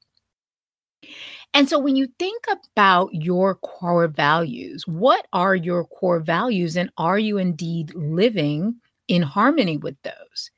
And 1.55 1.69
so 1.69 1.79
when 1.79 1.95
you 1.95 2.09
think 2.19 2.45
about 2.51 3.15
your 3.15 3.55
core 3.55 4.09
values, 4.09 4.87
what 4.89 5.27
are 5.33 5.55
your 5.55 5.85
core 5.85 6.19
values 6.19 6.77
and 6.77 6.91
are 6.99 7.19
you 7.19 7.39
indeed 7.39 7.95
living 7.95 8.75
in 9.07 9.23
harmony 9.23 9.77
with 9.77 9.97
those? 10.03 10.51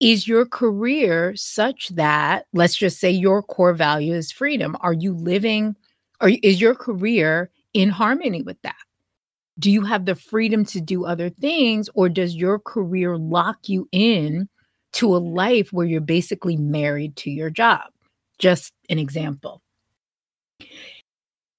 Is 0.00 0.28
your 0.28 0.44
career 0.44 1.34
such 1.34 1.88
that, 1.90 2.46
let's 2.52 2.76
just 2.76 3.00
say 3.00 3.10
your 3.10 3.42
core 3.42 3.72
value 3.72 4.14
is 4.14 4.30
freedom? 4.30 4.76
Are 4.80 4.92
you 4.92 5.14
living, 5.14 5.74
or 6.20 6.30
is 6.42 6.60
your 6.60 6.74
career 6.74 7.50
in 7.72 7.88
harmony 7.88 8.42
with 8.42 8.60
that? 8.62 8.76
Do 9.58 9.70
you 9.72 9.82
have 9.84 10.04
the 10.04 10.14
freedom 10.14 10.64
to 10.66 10.80
do 10.80 11.04
other 11.04 11.30
things, 11.30 11.88
or 11.94 12.08
does 12.08 12.36
your 12.36 12.58
career 12.60 13.16
lock 13.16 13.68
you 13.68 13.88
in 13.92 14.48
to 14.92 15.16
a 15.16 15.18
life 15.18 15.72
where 15.72 15.86
you're 15.86 16.00
basically 16.00 16.56
married 16.56 17.16
to 17.16 17.30
your 17.30 17.50
job? 17.50 17.90
Just 18.38 18.72
an 18.88 18.98
example. 18.98 19.62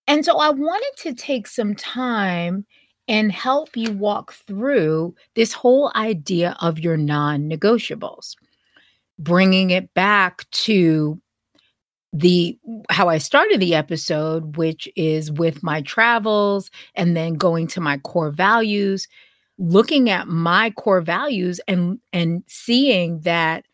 And 0.08 0.25
so 0.25 0.38
I 0.39 0.50
wanted 0.50 0.91
to 1.03 1.13
take 1.13 1.48
some 1.48 1.75
time 1.75 2.65
and 3.08 3.32
help 3.32 3.75
you 3.75 3.91
walk 3.91 4.34
through 4.34 5.15
this 5.36 5.53
whole 5.53 5.91
idea 5.96 6.56
of 6.62 6.79
your 6.79 6.98
non 6.98 7.50
negotiables, 7.50 8.36
bringing 9.18 9.72
it 9.72 9.94
back 9.94 10.50
to 10.51 11.20
the 12.12 12.58
how 12.89 13.08
I 13.10 13.20
started 13.20 13.60
the 13.60 13.75
episode, 13.75 14.58
which 14.58 14.88
is 14.96 15.32
with 15.32 15.62
my 15.63 15.82
travels 15.82 16.72
and 16.96 17.15
then 17.15 17.36
going 17.36 17.68
to 17.68 17.82
my 17.82 17.98
core 18.00 18.32
values, 18.32 19.08
looking 19.58 20.10
at 20.10 20.27
my 20.27 20.72
core 20.72 21.01
values 21.01 21.60
and 21.68 22.00
and 22.13 22.44
seeing 22.48 23.20
that 23.22 23.65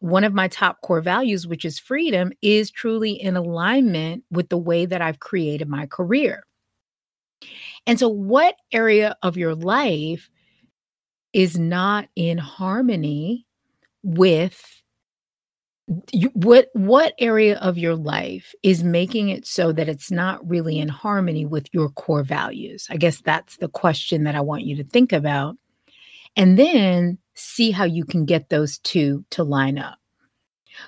one 0.00 0.24
of 0.24 0.34
my 0.34 0.48
top 0.48 0.80
core 0.82 1.00
values, 1.00 1.46
which 1.46 1.64
is 1.64 1.78
freedom, 1.78 2.32
is 2.42 2.70
truly 2.70 3.12
in 3.12 3.36
alignment 3.36 4.24
with 4.30 4.48
the 4.48 4.58
way 4.58 4.86
that 4.86 5.00
I've 5.00 5.20
created 5.20 5.68
my 5.68 5.86
career. 5.86 6.44
And 7.86 7.98
so, 7.98 8.08
what 8.08 8.56
area 8.72 9.16
of 9.22 9.36
your 9.36 9.54
life 9.54 10.28
is 11.32 11.58
not 11.58 12.08
in 12.16 12.38
harmony 12.38 13.46
with 14.02 14.82
you, 16.12 16.30
what 16.34 16.68
what 16.72 17.14
area 17.18 17.58
of 17.58 17.76
your 17.76 17.96
life 17.96 18.54
is 18.62 18.84
making 18.84 19.28
it 19.28 19.44
so 19.44 19.72
that 19.72 19.88
it's 19.88 20.10
not 20.10 20.48
really 20.48 20.78
in 20.78 20.88
harmony 20.88 21.44
with 21.44 21.66
your 21.72 21.88
core 21.90 22.22
values 22.22 22.86
i 22.90 22.96
guess 22.96 23.20
that's 23.22 23.56
the 23.56 23.68
question 23.68 24.22
that 24.22 24.36
i 24.36 24.40
want 24.40 24.62
you 24.62 24.76
to 24.76 24.84
think 24.84 25.12
about 25.12 25.56
and 26.36 26.56
then 26.56 27.18
see 27.40 27.70
how 27.70 27.84
you 27.84 28.04
can 28.04 28.24
get 28.24 28.48
those 28.48 28.78
two 28.78 29.24
to 29.30 29.42
line 29.42 29.78
up. 29.78 29.98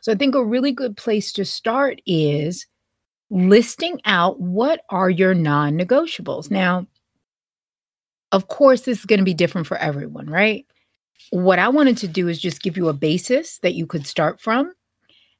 So 0.01 0.13
I 0.13 0.15
think 0.15 0.35
a 0.35 0.45
really 0.45 0.73
good 0.73 0.97
place 0.97 1.33
to 1.33 1.45
start 1.45 2.01
is 2.07 2.67
listing 3.31 4.01
out 4.05 4.41
what 4.41 4.83
are 4.91 5.11
your 5.11 5.35
non 5.35 5.79
negotiables. 5.79 6.51
Now, 6.51 6.87
of 8.31 8.49
course, 8.49 8.83
this 8.83 9.01
is 9.01 9.05
going 9.05 9.19
to 9.19 9.25
be 9.25 9.35
different 9.35 9.67
for 9.67 9.77
everyone, 9.77 10.29
right? 10.29 10.67
What 11.31 11.59
I 11.59 11.69
wanted 11.69 11.97
to 11.99 12.09
do 12.09 12.29
is 12.29 12.41
just 12.41 12.63
give 12.63 12.77
you 12.77 12.89
a 12.89 12.95
basis 12.95 13.59
that 13.59 13.75
you 13.75 13.87
could 13.87 14.07
start 14.07 14.41
from. 14.41 14.73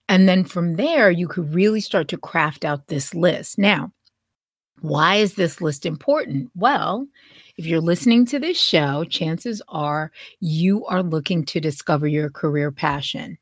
And 0.09 0.29
then 0.29 0.45
from 0.45 0.77
there, 0.77 1.11
you 1.11 1.27
could 1.29 1.55
really 1.55 1.81
start 1.81 2.09
to 2.09 2.19
craft 2.19 2.65
out 2.65 2.89
this 2.89 3.15
list. 3.15 3.59
Now, 3.59 3.93
why 4.83 5.17
is 5.17 5.35
this 5.35 5.61
list 5.61 5.87
important? 5.87 6.51
Well, 6.55 7.07
if 7.57 7.67
you're 7.67 7.81
listening 7.81 8.27
to 8.27 8.39
this 8.39 8.61
show, 8.61 9.05
chances 9.05 9.63
are 9.69 10.11
you 10.41 10.85
are 10.87 11.03
looking 11.03 11.45
to 11.47 11.61
discover 11.61 12.07
your 12.07 12.31
career 12.31 12.73
passion. 12.73 13.39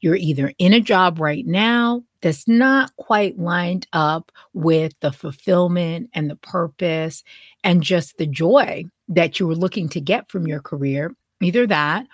You're 0.00 0.16
either 0.16 0.52
in 0.58 0.72
a 0.72 0.80
job 0.80 1.20
right 1.20 1.46
now 1.46 2.02
that's 2.20 2.46
not 2.46 2.94
quite 2.96 3.38
lined 3.38 3.86
up 3.92 4.30
with 4.52 4.92
the 5.00 5.12
fulfillment 5.12 6.10
and 6.14 6.30
the 6.30 6.36
purpose 6.36 7.22
and 7.64 7.82
just 7.82 8.16
the 8.18 8.26
joy 8.26 8.84
that 9.08 9.38
you 9.38 9.46
were 9.46 9.54
looking 9.54 9.88
to 9.90 10.00
get 10.00 10.30
from 10.30 10.46
your 10.46 10.60
career, 10.60 11.14
either 11.42 11.66
that, 11.66 12.06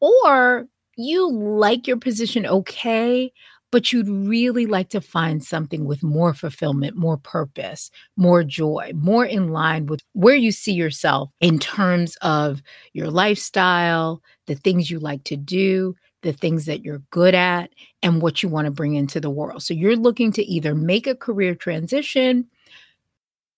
or 0.00 0.66
you 0.96 1.30
like 1.30 1.86
your 1.86 1.98
position 1.98 2.46
okay, 2.46 3.32
but 3.70 3.92
you'd 3.92 4.08
really 4.08 4.66
like 4.66 4.88
to 4.90 5.00
find 5.00 5.44
something 5.44 5.84
with 5.84 6.02
more 6.02 6.34
fulfillment, 6.34 6.96
more 6.96 7.16
purpose, 7.16 7.90
more 8.16 8.42
joy, 8.42 8.92
more 8.94 9.24
in 9.24 9.48
line 9.48 9.86
with 9.86 10.00
where 10.12 10.34
you 10.34 10.52
see 10.52 10.72
yourself 10.72 11.30
in 11.40 11.58
terms 11.58 12.16
of 12.22 12.62
your 12.92 13.10
lifestyle, 13.10 14.22
the 14.46 14.56
things 14.56 14.90
you 14.90 14.98
like 14.98 15.24
to 15.24 15.36
do, 15.36 15.94
the 16.22 16.32
things 16.32 16.66
that 16.66 16.84
you're 16.84 17.02
good 17.10 17.34
at, 17.34 17.70
and 18.02 18.20
what 18.20 18.42
you 18.42 18.48
want 18.48 18.66
to 18.66 18.70
bring 18.70 18.94
into 18.94 19.20
the 19.20 19.30
world. 19.30 19.62
So 19.62 19.72
you're 19.72 19.96
looking 19.96 20.32
to 20.32 20.42
either 20.44 20.74
make 20.74 21.06
a 21.06 21.14
career 21.14 21.54
transition, 21.54 22.46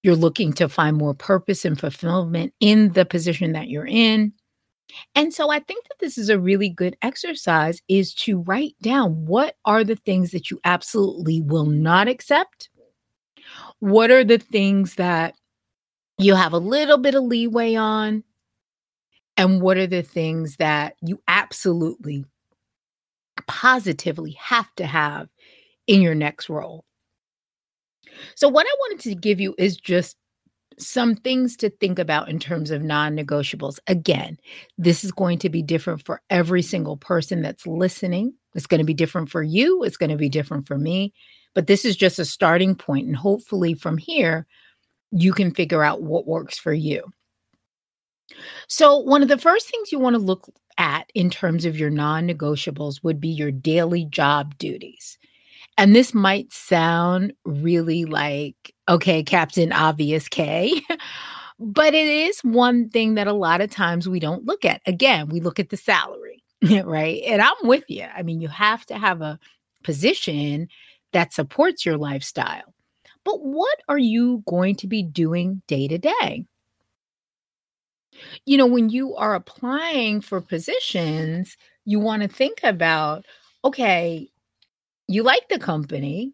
you're 0.03 0.17
looking 0.17 0.53
to 0.55 0.69
find 0.69 0.97
more 0.97 1.15
purpose 1.15 1.65
and 1.65 1.79
fulfillment 1.79 2.53
in 2.61 2.93
the 2.93 3.05
position 3.05 3.53
that 3.53 3.69
you're 3.69 3.87
in, 3.87 4.33
and 5.15 5.33
so 5.33 5.51
I 5.51 5.59
think 5.59 5.85
that 5.85 5.99
this 6.01 6.19
is 6.19 6.29
a 6.29 6.39
really 6.39 6.69
good 6.69 6.97
exercise 7.03 7.81
is 7.89 8.15
to 8.15 8.41
write 8.41 8.75
down 8.83 9.27
what 9.27 9.57
are 9.65 9.85
the 9.85 9.97
things 9.97 10.31
that 10.33 10.51
you 10.51 10.61
absolutely 10.65 11.41
will 11.41 11.67
not 11.67 12.09
accept? 12.09 12.69
What 13.81 14.11
are 14.11 14.25
the 14.25 14.39
things 14.39 14.97
that 14.97 15.35
you 16.19 16.35
have 16.35 16.53
a 16.53 16.59
little 16.59 16.99
bit 16.99 17.15
of 17.15 17.25
leeway 17.25 17.75
on? 17.75 18.25
And 19.37 19.61
what 19.61 19.77
are 19.77 19.87
the 19.87 20.03
things 20.03 20.57
that 20.57 20.95
you 21.01 21.21
absolutely 21.27 22.25
positively 23.47 24.33
have 24.33 24.73
to 24.77 24.87
have 24.87 25.29
in 25.87 26.03
your 26.03 26.15
next 26.15 26.49
role? 26.49 26.85
So, 28.35 28.49
what 28.49 28.67
I 28.67 28.75
wanted 28.79 29.01
to 29.05 29.15
give 29.15 29.41
you 29.41 29.55
is 29.59 29.77
just 29.77 30.17
some 30.79 31.15
things 31.15 31.57
to 31.59 31.71
think 31.71 31.99
about 31.99 32.29
in 32.29 32.39
terms 32.39 32.71
of 32.71 32.83
non 32.83 33.17
negotiables. 33.17 33.79
Again, 33.87 34.39
this 34.79 35.05
is 35.05 35.13
going 35.13 35.39
to 35.41 35.49
be 35.49 35.63
different 35.63 36.05
for 36.05 36.23
every 36.31 36.63
single 36.63 36.97
person 36.97 37.43
that's 37.43 37.67
listening. 37.67 38.35
It's 38.55 38.67
going 38.67 38.81
to 38.81 38.85
be 38.85 38.95
different 38.95 39.31
for 39.31 39.43
you, 39.43 39.83
it's 39.83 39.97
going 39.97 40.11
to 40.11 40.17
be 40.17 40.29
different 40.29 40.67
for 40.67 40.79
me. 40.79 41.13
But 41.55 41.67
this 41.67 41.85
is 41.85 41.97
just 41.97 42.19
a 42.19 42.25
starting 42.25 42.75
point, 42.75 43.07
And 43.07 43.17
hopefully, 43.17 43.75
from 43.75 43.99
here, 43.99 44.47
you 45.11 45.33
can 45.33 45.53
figure 45.53 45.83
out 45.83 46.03
what 46.03 46.27
works 46.27 46.59
for 46.59 46.73
you. 46.73 47.05
So, 48.69 48.99
one 48.99 49.23
of 49.23 49.29
the 49.29 49.39
first 49.39 49.69
things 49.69 49.93
you 49.93 49.99
want 49.99 50.15
to 50.15 50.23
look 50.23 50.49
at 50.79 51.11
in 51.15 51.31
terms 51.31 51.65
of 51.65 51.79
your 51.79 51.91
non 51.91 52.27
negotiables 52.27 53.03
would 53.03 53.21
be 53.21 53.29
your 53.29 53.51
daily 53.51 54.07
job 54.07 54.57
duties. 54.59 55.19
And 55.79 55.95
this 55.95 56.15
might 56.15 56.53
sound 56.53 57.33
really 57.45 58.05
like, 58.05 58.72
okay, 58.89 59.23
Captain 59.23 59.73
Obvious 59.73 60.29
Kay, 60.29 60.81
but 61.59 61.95
it 61.95 62.07
is 62.07 62.41
one 62.41 62.89
thing 62.89 63.15
that 63.15 63.27
a 63.27 63.33
lot 63.33 63.61
of 63.61 63.71
times 63.71 64.09
we 64.09 64.21
don't 64.21 64.45
look 64.45 64.65
at. 64.65 64.83
Again, 64.87 65.29
we 65.29 65.41
look 65.41 65.59
at 65.59 65.71
the 65.71 65.77
salary, 65.77 66.43
right? 66.85 67.23
And 67.27 67.41
I'm 67.41 67.55
with 67.63 67.85
you. 67.89 68.07
I 68.15 68.23
mean, 68.23 68.41
you 68.41 68.49
have 68.49 68.85
to 68.87 68.99
have 68.99 69.23
a 69.23 69.39
position 69.83 70.69
that 71.13 71.33
supports 71.33 71.85
your 71.85 71.97
lifestyle. 71.97 72.75
But 73.25 73.45
what 73.45 73.79
are 73.89 73.99
you 73.99 74.43
going 74.47 74.77
to 74.77 74.87
be 74.87 75.03
doing 75.03 75.63
day 75.69 75.87
to 75.89 75.99
day? 75.99 76.47
You 78.45 78.59
know, 78.59 78.67
when 78.67 78.91
you 78.91 79.15
are 79.15 79.35
applying 79.35 80.21
for 80.21 80.41
positions, 80.41 81.57
you 81.85 82.01
want 82.01 82.23
to 82.23 82.29
think 82.29 82.61
about 82.63 83.25
okay, 83.65 84.29
you 85.07 85.23
like 85.23 85.49
the 85.49 85.59
company, 85.59 86.33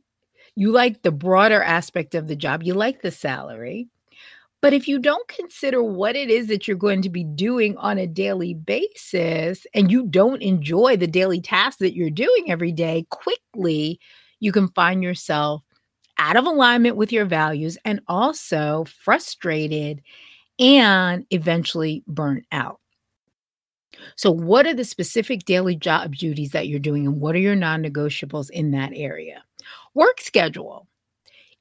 you 0.58 0.72
like 0.72 1.02
the 1.02 1.12
broader 1.12 1.62
aspect 1.62 2.16
of 2.16 2.26
the 2.26 2.34
job, 2.34 2.64
you 2.64 2.74
like 2.74 3.00
the 3.00 3.12
salary. 3.12 3.86
But 4.60 4.72
if 4.72 4.88
you 4.88 4.98
don't 4.98 5.28
consider 5.28 5.84
what 5.84 6.16
it 6.16 6.30
is 6.30 6.48
that 6.48 6.66
you're 6.66 6.76
going 6.76 7.00
to 7.02 7.08
be 7.08 7.22
doing 7.22 7.76
on 7.76 7.96
a 7.96 8.08
daily 8.08 8.54
basis 8.54 9.68
and 9.72 9.88
you 9.88 10.08
don't 10.08 10.42
enjoy 10.42 10.96
the 10.96 11.06
daily 11.06 11.40
tasks 11.40 11.78
that 11.78 11.94
you're 11.94 12.10
doing 12.10 12.50
every 12.50 12.72
day, 12.72 13.06
quickly 13.10 14.00
you 14.40 14.50
can 14.50 14.66
find 14.70 15.00
yourself 15.00 15.62
out 16.18 16.34
of 16.34 16.44
alignment 16.44 16.96
with 16.96 17.12
your 17.12 17.24
values 17.24 17.78
and 17.84 18.00
also 18.08 18.84
frustrated 19.00 20.02
and 20.58 21.24
eventually 21.30 22.02
burnt 22.08 22.46
out. 22.50 22.80
So, 24.16 24.32
what 24.32 24.66
are 24.66 24.74
the 24.74 24.84
specific 24.84 25.44
daily 25.44 25.76
job 25.76 26.16
duties 26.16 26.50
that 26.50 26.66
you're 26.66 26.80
doing, 26.80 27.06
and 27.06 27.20
what 27.20 27.36
are 27.36 27.40
your 27.40 27.54
non 27.54 27.80
negotiables 27.80 28.50
in 28.50 28.72
that 28.72 28.90
area? 28.92 29.44
Work 29.94 30.20
schedule. 30.20 30.86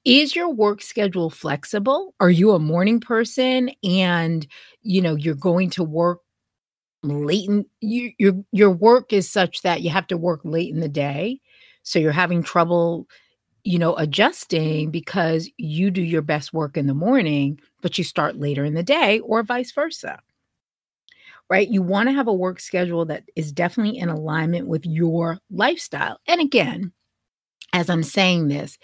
Is 0.05 0.35
your 0.35 0.49
work 0.49 0.81
schedule 0.81 1.29
flexible? 1.29 2.13
Are 2.19 2.29
you 2.29 2.51
a 2.51 2.59
morning 2.59 2.99
person 2.99 3.71
and 3.83 4.47
you 4.83 5.01
know 5.01 5.15
you're 5.15 5.35
going 5.35 5.69
to 5.71 5.83
work 5.83 6.21
late 7.03 7.49
in 7.49 7.65
you, 7.81 8.11
your 8.19 8.33
your 8.51 8.71
work 8.71 9.13
is 9.13 9.29
such 9.29 9.61
that 9.63 9.81
you 9.81 9.89
have 9.91 10.07
to 10.07 10.17
work 10.17 10.41
late 10.43 10.73
in 10.73 10.79
the 10.81 10.89
day, 10.89 11.39
so 11.83 11.99
you're 11.99 12.11
having 12.11 12.43
trouble 12.43 13.07
you 13.63 13.79
know, 13.79 13.95
adjusting 13.97 14.91
because 14.91 15.49
you 15.57 15.91
do 15.91 16.01
your 16.01 16.21
best 16.23 16.53
work 16.53 16.77
in 16.77 16.87
the 16.87 16.93
morning, 16.93 17.59
but 17.81 17.97
you 17.97 18.03
start 18.03 18.37
later 18.37 18.65
in 18.65 18.73
the 18.75 18.83
day, 18.83 19.19
or 19.21 19.43
vice 19.43 19.71
versa. 19.73 20.19
Right? 21.49 21.69
You 21.69 21.81
want 21.81 22.09
to 22.09 22.13
have 22.13 22.27
a 22.27 22.33
work 22.33 22.59
schedule 22.59 23.05
that 23.05 23.23
is 23.35 23.51
definitely 23.53 23.97
in 23.99 24.09
alignment 24.09 24.67
with 24.67 24.85
your 24.85 25.39
lifestyle. 25.49 26.19
And 26.27 26.41
again, 26.41 26.91
as 27.77 27.91
I'm 27.91 28.01
saying 28.01 28.47
this, 28.47 28.79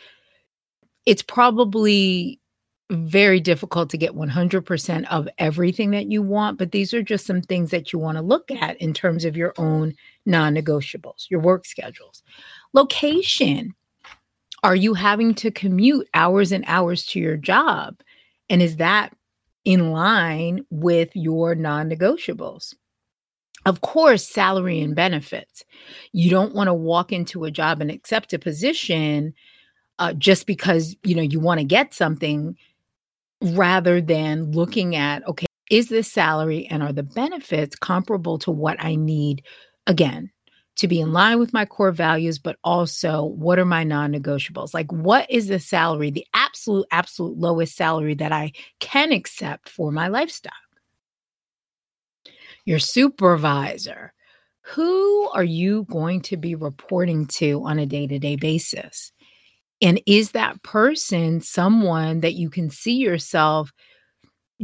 it's 1.08 1.24
probably 1.24 2.40
very 2.92 3.40
difficult 3.40 3.90
to 3.90 3.98
get 3.98 4.14
100% 4.14 5.08
of 5.10 5.28
everything 5.40 5.90
that 5.92 6.12
you 6.12 6.22
want, 6.22 6.60
but 6.60 6.72
these 6.72 6.94
are 6.94 7.02
just 7.02 7.26
some 7.26 7.42
things 7.42 7.72
that 7.72 7.92
you 7.92 7.98
want 7.98 8.18
to 8.20 8.22
look 8.22 8.52
at 8.52 8.78
in 8.78 8.94
terms 8.94 9.26
of 9.26 9.36
your 9.36 9.52
own 9.58 9.96
non 10.28 10.54
negotiables, 10.54 11.28
your 11.32 11.40
work 11.40 11.66
schedules. 11.66 12.22
Location 12.74 13.74
are 14.62 14.76
you 14.76 14.94
having 14.94 15.34
to 15.36 15.52
commute 15.52 16.08
hours 16.14 16.52
and 16.52 16.64
hours 16.68 17.06
to 17.08 17.20
your 17.20 17.36
job? 17.36 18.00
And 18.50 18.62
is 18.62 18.78
that 18.78 19.14
in 19.66 19.92
line 19.92 20.66
with 20.70 21.10
your 21.16 21.56
non 21.56 21.90
negotiables? 21.90 22.76
Of 23.66 23.82
course, 23.82 24.28
salary 24.28 24.82
and 24.82 24.96
benefits. 24.96 25.64
You 26.12 26.30
don't 26.30 26.54
want 26.54 26.68
to 26.68 26.74
walk 26.74 27.12
into 27.12 27.46
a 27.46 27.52
job 27.52 27.82
and 27.82 27.90
accept 27.90 28.34
a 28.34 28.40
position 28.40 29.34
uh, 30.00 30.14
just 30.14 30.48
because 30.48 30.96
you 31.04 31.16
know 31.16 31.22
you 31.22 31.40
want 31.40 31.60
to 31.60 31.66
get 31.66 31.94
something, 31.94 32.58
rather 33.42 34.02
than 34.02 34.52
looking 34.52 34.96
at 34.96 35.26
okay, 35.28 35.46
is 35.70 35.90
this 35.90 36.12
salary 36.12 36.68
and 36.68 36.84
are 36.84 36.94
the 36.94 37.04
benefits 37.04 37.76
comparable 37.76 38.38
to 38.40 38.52
what 38.52 38.78
I 38.84 38.96
need? 38.96 39.44
Again, 39.88 40.32
to 40.78 40.88
be 40.88 41.00
in 41.00 41.14
line 41.14 41.40
with 41.40 41.54
my 41.54 41.66
core 41.66 41.92
values, 41.92 42.40
but 42.40 42.58
also 42.64 43.26
what 43.26 43.60
are 43.60 43.66
my 43.66 43.84
non 43.84 44.12
negotiables? 44.12 44.74
Like, 44.74 44.92
what 44.92 45.30
is 45.30 45.48
the 45.48 45.60
salary, 45.60 46.12
the 46.12 46.26
absolute, 46.34 46.88
absolute 46.92 47.38
lowest 47.38 47.76
salary 47.76 48.16
that 48.16 48.32
I 48.32 48.52
can 48.80 49.12
accept 49.12 49.70
for 49.70 49.92
my 49.92 50.08
lifestyle? 50.08 50.52
Your 52.66 52.80
supervisor. 52.80 54.14
Who 54.62 55.30
are 55.32 55.44
you 55.44 55.86
going 55.90 56.22
to 56.22 56.38
be 56.38 56.56
reporting 56.56 57.28
to 57.28 57.64
on 57.66 57.80
a 57.80 57.86
day 57.86 58.08
to 58.08 58.20
day 58.20 58.36
basis? 58.36 59.12
And 59.82 60.02
is 60.06 60.32
that 60.32 60.64
person 60.64 61.42
someone 61.42 62.22
that 62.22 62.36
you 62.36 62.50
can 62.50 62.70
see 62.70 62.96
yourself 62.96 63.72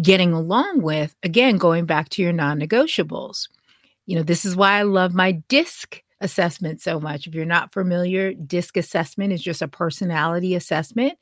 getting 0.01 0.31
along 0.31 0.81
with? 0.81 1.13
Again, 1.23 1.57
going 1.57 1.85
back 1.85 2.07
to 2.09 2.21
your 2.21 2.31
non 2.31 2.59
negotiables 2.59 3.47
you 4.09 4.15
know, 4.15 4.23
this 4.23 4.43
is 4.43 4.55
why 4.55 4.71
I 4.71 4.81
love 4.81 5.13
my 5.13 5.33
DISC 5.49 6.01
assessment 6.19 6.81
so 6.81 6.99
much. 6.99 7.27
If 7.27 7.35
you're 7.35 7.45
not 7.45 7.71
familiar, 7.71 8.33
DISC 8.33 8.75
assessment 8.77 9.31
is 9.31 9.39
just 9.39 9.61
a 9.61 9.67
personality 9.67 10.55
assessment 10.55 11.13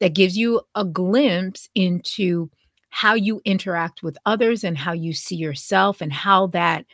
that 0.00 0.14
gives 0.14 0.36
you 0.36 0.60
a 0.74 0.84
glimpse 0.84 1.70
into 1.74 2.50
how 2.90 3.14
you 3.14 3.40
interact 3.44 4.02
with 4.02 4.18
others 4.26 4.64
and 4.64 4.76
how 4.76 4.92
you 4.92 5.12
see 5.12 5.36
yourself 5.36 6.00
and 6.00 6.12
how 6.12 6.46
that 6.48 6.84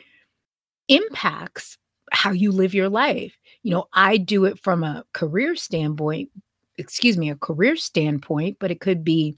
impacts 0.87 1.77
how 2.11 2.31
you 2.31 2.51
live 2.51 2.73
your 2.73 2.89
life. 2.89 3.37
You 3.63 3.71
know, 3.71 3.87
I 3.93 4.17
do 4.17 4.45
it 4.45 4.59
from 4.61 4.83
a 4.83 5.03
career 5.13 5.55
standpoint, 5.55 6.29
excuse 6.77 7.17
me, 7.17 7.29
a 7.29 7.35
career 7.35 7.75
standpoint, 7.75 8.57
but 8.59 8.71
it 8.71 8.79
could 8.79 9.03
be 9.03 9.37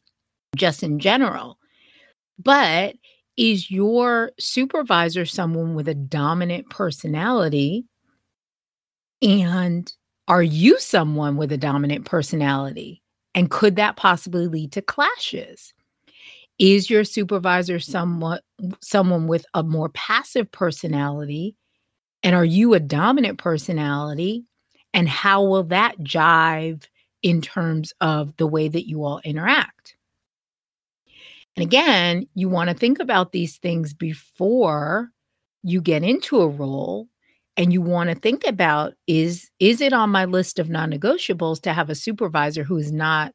just 0.56 0.84
in 0.84 1.00
general. 1.00 1.58
But 2.38 2.96
is 3.38 3.72
your 3.72 4.32
supervisor 4.39 5.26
someone 5.26 5.76
with 5.76 5.88
a 5.88 5.93
dominant 5.96 6.70
personality? 6.70 7.86
And 9.22 9.91
are 10.28 10.43
you 10.43 10.80
someone 10.80 11.38
with 11.38 11.52
a 11.52 11.58
dominant 11.58 12.06
personality? 12.06 13.02
And 13.34 13.50
could 13.50 13.76
that 13.76 13.96
possibly 13.96 14.48
lead 14.48 14.72
to 14.74 14.82
clashes? 14.82 15.74
Is 16.60 16.89
your 16.89 17.04
supervisor 17.04 17.80
somewhat 17.80 18.43
someone 18.82 19.28
with 19.28 19.46
a 19.54 19.63
more 19.63 19.89
passive 19.89 20.52
personality? 20.52 21.56
And 22.24 22.36
are 22.36 22.46
you 22.46 22.74
a 22.74 22.80
dominant 22.80 23.38
personality? 23.38 24.46
And 24.93 25.08
how 25.08 25.43
will 25.43 25.63
that 25.65 26.00
jive 26.00 26.88
in 27.22 27.41
terms 27.41 27.93
of 28.02 28.36
the 28.38 28.48
way 28.48 28.67
that 28.67 28.88
you 28.88 29.04
all 29.04 29.22
interact? 29.24 29.96
And 31.56 31.63
again, 31.63 32.28
you 32.36 32.50
want 32.50 32.70
to 32.70 32.76
think 32.76 33.00
about 33.00 33.32
these 33.32 33.58
things 33.58 33.93
before 33.93 35.10
you 35.63 35.82
get 35.82 36.04
into 36.04 36.39
a 36.39 36.48
role 36.48 37.08
and 37.58 37.74
you 37.74 37.82
want 37.82 38.10
to 38.10 38.15
think 38.15 38.46
about 38.46 38.93
is 39.08 39.50
is 39.60 39.82
it 39.82 39.91
on 39.91 40.12
my 40.12 40.26
list 40.26 40.60
of 40.60 40.70
non-negotiables 40.70 41.60
to 41.62 41.74
have 41.74 41.89
a 41.89 41.96
supervisor 41.96 42.63
who 42.63 42.78
is 42.78 42.91
not 42.91 43.34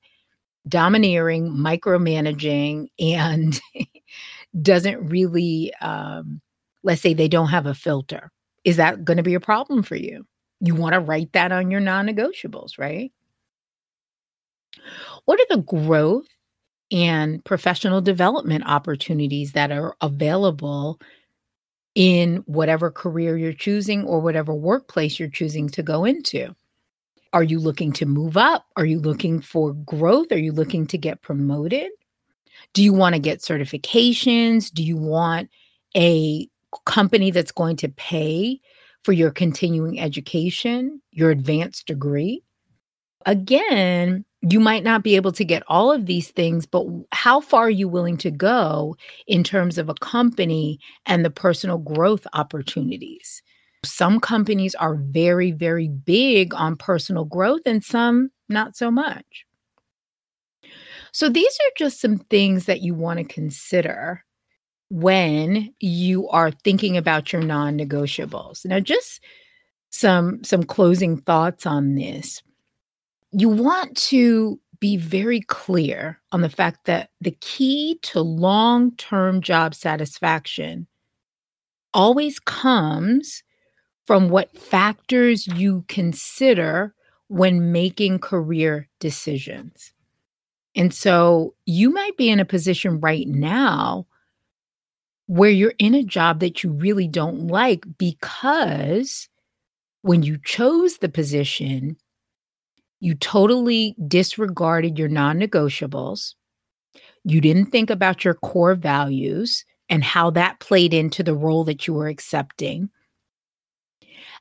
domineering, 0.68 1.50
micromanaging 1.50 2.88
and 2.98 3.60
doesn't 4.62 5.08
really 5.08 5.72
um, 5.80 6.40
let's 6.82 7.00
say 7.00 7.14
they 7.14 7.28
don't 7.28 7.48
have 7.48 7.66
a 7.66 7.74
filter. 7.74 8.30
Is 8.64 8.76
that 8.76 9.04
going 9.04 9.16
to 9.16 9.22
be 9.22 9.34
a 9.34 9.40
problem 9.40 9.82
for 9.82 9.96
you? 9.96 10.24
You 10.60 10.74
want 10.74 10.94
to 10.94 11.00
write 11.00 11.32
that 11.32 11.50
on 11.52 11.70
your 11.70 11.80
non-negotiables, 11.80 12.78
right? 12.78 13.10
What 15.24 15.40
are 15.40 15.56
the 15.56 15.62
growth 15.62 16.28
and 16.90 17.44
professional 17.44 18.00
development 18.00 18.64
opportunities 18.66 19.52
that 19.52 19.72
are 19.72 19.96
available 20.00 21.00
in 21.94 22.36
whatever 22.46 22.90
career 22.90 23.36
you're 23.36 23.52
choosing 23.52 24.04
or 24.04 24.20
whatever 24.20 24.54
workplace 24.54 25.18
you're 25.18 25.28
choosing 25.28 25.68
to 25.68 25.82
go 25.82 26.04
into. 26.04 26.54
Are 27.32 27.42
you 27.42 27.58
looking 27.58 27.92
to 27.94 28.06
move 28.06 28.36
up? 28.36 28.66
Are 28.76 28.84
you 28.84 29.00
looking 29.00 29.40
for 29.40 29.72
growth? 29.72 30.32
Are 30.32 30.38
you 30.38 30.52
looking 30.52 30.86
to 30.88 30.98
get 30.98 31.22
promoted? 31.22 31.90
Do 32.74 32.82
you 32.82 32.92
want 32.92 33.14
to 33.14 33.18
get 33.18 33.40
certifications? 33.40 34.72
Do 34.72 34.82
you 34.82 34.96
want 34.96 35.50
a 35.96 36.48
company 36.84 37.30
that's 37.30 37.52
going 37.52 37.76
to 37.76 37.88
pay 37.88 38.60
for 39.04 39.12
your 39.12 39.30
continuing 39.30 39.98
education, 39.98 41.00
your 41.10 41.30
advanced 41.30 41.86
degree? 41.86 42.42
Again, 43.24 44.24
you 44.42 44.58
might 44.58 44.82
not 44.82 45.02
be 45.02 45.16
able 45.16 45.32
to 45.32 45.44
get 45.44 45.62
all 45.68 45.92
of 45.92 46.06
these 46.06 46.30
things, 46.30 46.66
but 46.66 46.86
how 47.12 47.40
far 47.40 47.62
are 47.62 47.70
you 47.70 47.88
willing 47.88 48.16
to 48.18 48.30
go 48.30 48.96
in 49.26 49.44
terms 49.44 49.78
of 49.78 49.88
a 49.88 49.94
company 49.94 50.80
and 51.06 51.24
the 51.24 51.30
personal 51.30 51.78
growth 51.78 52.26
opportunities? 52.32 53.42
Some 53.84 54.20
companies 54.20 54.74
are 54.76 54.94
very, 54.94 55.50
very 55.50 55.88
big 55.88 56.54
on 56.54 56.76
personal 56.76 57.24
growth, 57.24 57.62
and 57.66 57.82
some 57.82 58.30
not 58.48 58.76
so 58.76 58.90
much. 58.90 59.44
So, 61.12 61.28
these 61.28 61.52
are 61.52 61.72
just 61.76 62.00
some 62.00 62.18
things 62.18 62.66
that 62.66 62.80
you 62.82 62.94
want 62.94 63.18
to 63.18 63.24
consider 63.24 64.24
when 64.90 65.74
you 65.80 66.28
are 66.28 66.50
thinking 66.50 66.96
about 66.96 67.32
your 67.32 67.42
non 67.42 67.76
negotiables. 67.76 68.64
Now, 68.64 68.80
just 68.80 69.22
some, 69.90 70.42
some 70.44 70.62
closing 70.62 71.18
thoughts 71.18 71.66
on 71.66 71.94
this 71.96 72.42
you 73.32 73.48
want 73.48 73.96
to 73.96 74.60
be 74.78 74.96
very 74.96 75.40
clear 75.40 76.20
on 76.32 76.42
the 76.42 76.48
fact 76.48 76.84
that 76.84 77.10
the 77.20 77.36
key 77.40 77.98
to 78.02 78.20
long 78.20 78.94
term 78.96 79.40
job 79.40 79.74
satisfaction 79.74 80.86
always 81.94 82.38
comes 82.38 83.42
from 84.06 84.28
what 84.28 84.56
factors 84.56 85.46
you 85.46 85.84
consider 85.88 86.94
when 87.28 87.72
making 87.72 88.18
career 88.18 88.88
decisions. 89.00 89.92
And 90.74 90.92
so 90.92 91.54
you 91.66 91.90
might 91.90 92.16
be 92.16 92.30
in 92.30 92.40
a 92.40 92.44
position 92.44 93.00
right 93.00 93.26
now 93.26 94.06
where 95.26 95.50
you're 95.50 95.74
in 95.78 95.94
a 95.94 96.02
job 96.02 96.40
that 96.40 96.62
you 96.62 96.72
really 96.72 97.08
don't 97.08 97.46
like 97.46 97.84
because 97.98 99.28
when 100.02 100.22
you 100.22 100.38
chose 100.44 100.98
the 100.98 101.08
position, 101.08 101.96
you 103.00 103.14
totally 103.14 103.94
disregarded 104.06 104.98
your 104.98 105.08
non 105.08 105.38
negotiables. 105.38 106.34
You 107.24 107.40
didn't 107.40 107.66
think 107.66 107.88
about 107.90 108.24
your 108.24 108.34
core 108.34 108.74
values 108.74 109.64
and 109.88 110.02
how 110.02 110.30
that 110.30 110.60
played 110.60 110.92
into 110.92 111.22
the 111.22 111.34
role 111.34 111.64
that 111.64 111.86
you 111.86 111.94
were 111.94 112.08
accepting. 112.08 112.90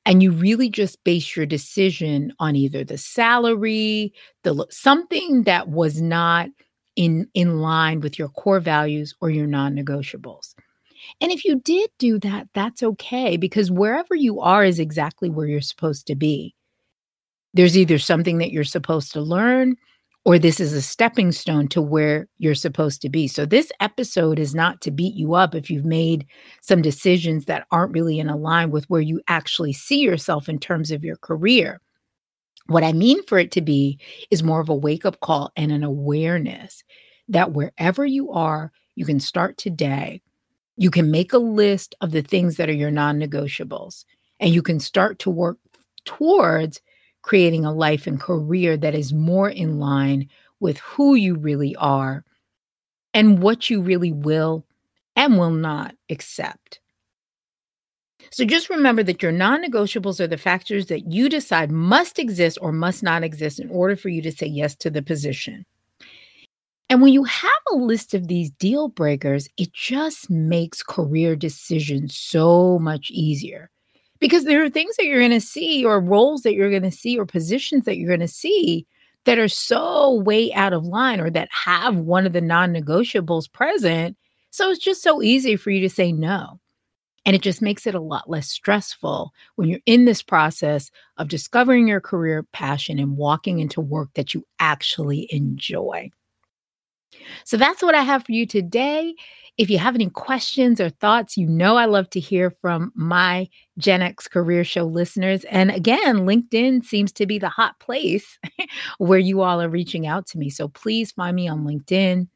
And 0.05 0.23
you 0.23 0.31
really 0.31 0.69
just 0.69 1.03
base 1.03 1.35
your 1.35 1.45
decision 1.45 2.33
on 2.39 2.55
either 2.55 2.83
the 2.83 2.97
salary, 2.97 4.13
the 4.43 4.65
something 4.71 5.43
that 5.43 5.69
was 5.69 6.01
not 6.01 6.49
in 6.95 7.27
in 7.33 7.59
line 7.59 7.99
with 7.99 8.17
your 8.17 8.29
core 8.29 8.59
values 8.59 9.13
or 9.21 9.29
your 9.29 9.47
non-negotiables. 9.47 10.55
And 11.19 11.31
if 11.31 11.45
you 11.45 11.59
did 11.59 11.89
do 11.97 12.19
that, 12.19 12.47
that's 12.53 12.83
okay 12.83 13.37
because 13.37 13.71
wherever 13.71 14.15
you 14.15 14.39
are 14.41 14.63
is 14.63 14.79
exactly 14.79 15.29
where 15.29 15.47
you're 15.47 15.61
supposed 15.61 16.07
to 16.07 16.15
be. 16.15 16.55
There's 17.53 17.77
either 17.77 17.97
something 17.97 18.37
that 18.37 18.51
you're 18.51 18.63
supposed 18.63 19.11
to 19.13 19.21
learn 19.21 19.75
or 20.23 20.38
this 20.38 20.60
is 20.60 20.73
a 20.73 20.81
stepping 20.81 21.31
stone 21.31 21.67
to 21.69 21.81
where 21.81 22.27
you're 22.38 22.53
supposed 22.53 23.01
to 23.01 23.10
be. 23.10 23.27
So, 23.27 23.45
this 23.45 23.71
episode 23.79 24.39
is 24.39 24.53
not 24.53 24.81
to 24.81 24.91
beat 24.91 25.15
you 25.15 25.34
up 25.34 25.55
if 25.55 25.69
you've 25.69 25.86
made 25.86 26.25
some 26.62 26.81
decisions 26.81 27.45
that 27.45 27.65
aren't 27.71 27.93
really 27.93 28.19
in 28.19 28.27
line 28.27 28.71
with 28.71 28.89
where 28.89 29.01
you 29.01 29.21
actually 29.27 29.73
see 29.73 29.99
yourself 29.99 30.47
in 30.47 30.60
terms 30.60 30.91
of 30.91 31.03
your 31.03 31.17
career. 31.17 31.81
What 32.67 32.84
I 32.84 32.93
mean 32.93 33.23
for 33.23 33.39
it 33.39 33.51
to 33.51 33.62
be 33.62 33.99
is 34.29 34.43
more 34.43 34.62
of 34.62 34.69
a 34.69 34.75
wake 34.75 35.05
up 35.05 35.19
call 35.19 35.51
and 35.55 35.71
an 35.71 35.84
awareness 35.84 36.84
that 37.27 37.53
wherever 37.53 38.05
you 38.05 38.31
are, 38.31 38.71
you 38.95 39.05
can 39.05 39.19
start 39.19 39.57
today. 39.57 40.21
You 40.77 40.91
can 40.91 41.12
make 41.12 41.34
a 41.34 41.38
list 41.38 41.95
of 42.01 42.12
the 42.12 42.21
things 42.21 42.57
that 42.57 42.69
are 42.69 42.73
your 42.73 42.91
non 42.91 43.19
negotiables, 43.19 44.05
and 44.39 44.53
you 44.53 44.62
can 44.62 44.79
start 44.79 45.19
to 45.19 45.29
work 45.29 45.57
towards 46.05 46.81
creating 47.21 47.65
a 47.65 47.73
life 47.73 48.07
and 48.07 48.19
career 48.19 48.77
that 48.77 48.95
is 48.95 49.13
more 49.13 49.49
in 49.49 49.79
line 49.79 50.27
with 50.60 50.77
who 50.79 51.15
you 51.15 51.36
really 51.36 51.75
are 51.75 52.23
and 53.13 53.41
what 53.41 53.69
you 53.69 53.81
really 53.81 54.12
will 54.12 54.65
and 55.15 55.38
will 55.38 55.51
not 55.51 55.95
accept. 56.10 56.79
So 58.31 58.45
just 58.45 58.69
remember 58.69 59.03
that 59.03 59.21
your 59.21 59.31
non 59.31 59.63
negotiables 59.63 60.19
are 60.19 60.27
the 60.27 60.38
factors 60.38 60.86
that 60.88 61.12
you 61.12 61.27
decide 61.27 61.71
must 61.71 62.19
exist 62.19 62.57
or 62.62 62.71
must 62.71 63.03
not 63.03 63.23
exist 63.23 63.60
in 63.60 63.69
order 63.69 63.95
for 63.95 64.10
you 64.10 64.21
to 64.21 64.31
say 64.31 64.45
yes 64.45 64.75
to 64.77 64.89
the 64.89 65.01
position. 65.01 65.65
And 66.89 67.01
when 67.01 67.13
you 67.13 67.23
have 67.23 67.51
a 67.71 67.75
list 67.75 68.13
of 68.13 68.27
these 68.27 68.51
deal 68.51 68.89
breakers, 68.89 69.47
it 69.57 69.73
just 69.73 70.29
makes 70.29 70.84
career 70.84 71.36
decisions 71.36 72.17
so 72.17 72.79
much 72.79 73.10
easier 73.12 73.69
because 74.21 74.45
there 74.45 74.63
are 74.63 74.69
things 74.69 74.95
that 74.95 75.05
you're 75.05 75.19
going 75.19 75.31
to 75.31 75.41
see 75.41 75.84
or 75.84 75.99
roles 75.99 76.43
that 76.43 76.53
you're 76.53 76.69
going 76.69 76.84
to 76.84 76.91
see 76.91 77.19
or 77.19 77.25
positions 77.25 77.84
that 77.84 77.97
you're 77.97 78.07
going 78.07 78.21
to 78.21 78.27
see 78.27 78.88
that 79.25 79.38
are 79.38 79.49
so 79.49 80.13
way 80.21 80.53
out 80.53 80.71
of 80.71 80.86
line 80.86 81.19
or 81.19 81.29
that 81.29 81.49
have 81.51 81.97
one 81.97 82.25
of 82.25 82.31
the 82.31 82.41
non-negotiables 82.41 83.51
present 83.51 84.15
so 84.51 84.69
it's 84.69 84.84
just 84.84 85.01
so 85.01 85.21
easy 85.21 85.55
for 85.55 85.71
you 85.71 85.79
to 85.81 85.89
say 85.89 86.12
no. 86.12 86.60
And 87.25 87.36
it 87.36 87.41
just 87.41 87.62
makes 87.62 87.88
it 87.88 87.95
a 87.95 88.01
lot 88.01 88.29
less 88.29 88.49
stressful 88.49 89.31
when 89.55 89.69
you're 89.69 89.79
in 89.86 90.05
this 90.05 90.21
process 90.21 90.91
of 91.17 91.27
discovering 91.27 91.88
your 91.88 92.01
career 92.01 92.43
passion 92.51 92.99
and 92.99 93.15
walking 93.15 93.60
into 93.60 93.79
work 93.79 94.10
that 94.15 94.34
you 94.34 94.45
actually 94.60 95.27
enjoy 95.29 96.10
so 97.43 97.57
that's 97.57 97.81
what 97.81 97.95
I 97.95 98.01
have 98.01 98.25
for 98.25 98.31
you 98.31 98.45
today. 98.45 99.15
If 99.57 99.69
you 99.69 99.77
have 99.77 99.95
any 99.95 100.10
questions 100.10 100.79
or 100.79 100.89
thoughts, 100.89 101.38
you 101.38 101.45
know 101.45 101.75
I 101.75 101.86
love 101.86 102.10
to 102.12 102.19
hear 102.19 102.51
from 102.62 102.91
my 102.95 103.47
Gen 103.77 104.01
X 104.01 104.27
Career 104.27 104.63
Show 104.63 104.86
listeners. 104.86 105.43
And 105.45 105.69
again, 105.71 106.19
LinkedIn 106.19 106.84
seems 106.84 107.12
to 107.13 107.25
be 107.25 107.38
the 107.38 107.49
hot 107.49 107.79
place 107.79 108.39
where 108.97 109.19
you 109.19 109.41
all 109.41 109.62
are 109.62 109.69
reaching 109.69 110.07
out 110.07 110.25
to 110.27 110.38
me. 110.38 110.49
So 110.49 110.69
please 110.69 111.12
find 111.12 111.36
me 111.36 111.47
on 111.47 111.65
LinkedIn. 111.65 112.27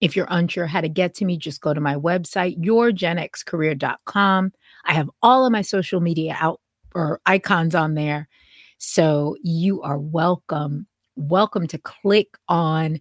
If 0.00 0.16
you're 0.16 0.26
unsure 0.30 0.66
how 0.66 0.80
to 0.80 0.88
get 0.88 1.14
to 1.16 1.24
me, 1.24 1.36
just 1.38 1.60
go 1.60 1.74
to 1.74 1.80
my 1.80 1.94
website, 1.94 2.58
yourgenxcareer.com. 2.58 4.52
I 4.84 4.92
have 4.94 5.10
all 5.22 5.46
of 5.46 5.52
my 5.52 5.62
social 5.62 6.00
media 6.00 6.36
out 6.40 6.60
or 6.94 7.20
icons 7.26 7.74
on 7.74 7.94
there. 7.94 8.28
So 8.78 9.36
you 9.42 9.82
are 9.82 9.98
welcome. 9.98 10.86
Welcome 11.16 11.66
to 11.68 11.78
click 11.78 12.36
on 12.48 13.00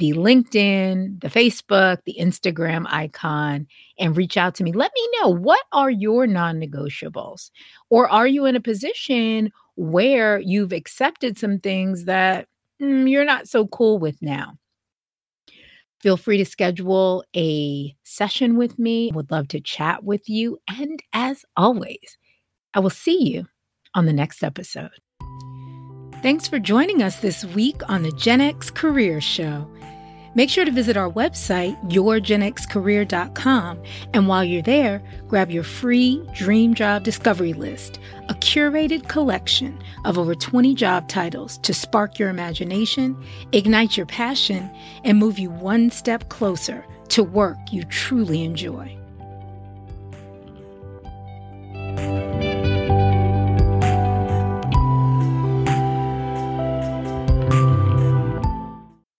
the 0.00 0.14
LinkedIn, 0.14 1.20
the 1.20 1.28
Facebook, 1.28 1.98
the 2.06 2.16
Instagram 2.18 2.86
icon 2.88 3.66
and 3.98 4.16
reach 4.16 4.38
out 4.38 4.54
to 4.56 4.64
me. 4.64 4.72
Let 4.72 4.90
me 4.94 5.08
know 5.20 5.28
what 5.28 5.62
are 5.72 5.90
your 5.90 6.26
non 6.26 6.58
negotiables? 6.58 7.50
Or 7.90 8.08
are 8.08 8.26
you 8.26 8.46
in 8.46 8.56
a 8.56 8.60
position 8.60 9.52
where 9.76 10.40
you've 10.40 10.72
accepted 10.72 11.38
some 11.38 11.60
things 11.60 12.06
that 12.06 12.48
mm, 12.82 13.08
you're 13.08 13.26
not 13.26 13.46
so 13.46 13.66
cool 13.66 13.98
with 13.98 14.20
now? 14.22 14.54
Feel 16.00 16.16
free 16.16 16.38
to 16.38 16.46
schedule 16.46 17.22
a 17.36 17.94
session 18.02 18.56
with 18.56 18.78
me. 18.78 19.10
Would 19.14 19.30
love 19.30 19.48
to 19.48 19.60
chat 19.60 20.02
with 20.02 20.30
you. 20.30 20.58
And 20.66 20.98
as 21.12 21.44
always, 21.58 22.16
I 22.72 22.80
will 22.80 22.88
see 22.88 23.22
you 23.22 23.46
on 23.94 24.06
the 24.06 24.14
next 24.14 24.42
episode. 24.42 24.90
Thanks 26.22 26.48
for 26.48 26.58
joining 26.58 27.02
us 27.02 27.16
this 27.20 27.44
week 27.44 27.82
on 27.90 28.02
the 28.02 28.12
Gen 28.12 28.40
X 28.40 28.70
Career 28.70 29.20
Show. 29.20 29.66
Make 30.34 30.48
sure 30.48 30.64
to 30.64 30.70
visit 30.70 30.96
our 30.96 31.10
website, 31.10 31.76
yourgenxcareer.com, 31.90 33.82
and 34.14 34.28
while 34.28 34.44
you're 34.44 34.62
there, 34.62 35.02
grab 35.26 35.50
your 35.50 35.64
free 35.64 36.24
Dream 36.34 36.74
Job 36.74 37.02
Discovery 37.02 37.52
List, 37.52 37.98
a 38.28 38.34
curated 38.34 39.08
collection 39.08 39.76
of 40.04 40.18
over 40.18 40.36
20 40.36 40.72
job 40.76 41.08
titles 41.08 41.58
to 41.58 41.74
spark 41.74 42.20
your 42.20 42.28
imagination, 42.28 43.20
ignite 43.50 43.96
your 43.96 44.06
passion, 44.06 44.70
and 45.02 45.18
move 45.18 45.38
you 45.38 45.50
one 45.50 45.90
step 45.90 46.28
closer 46.28 46.86
to 47.08 47.24
work 47.24 47.58
you 47.72 47.82
truly 47.84 48.44
enjoy. 48.44 48.99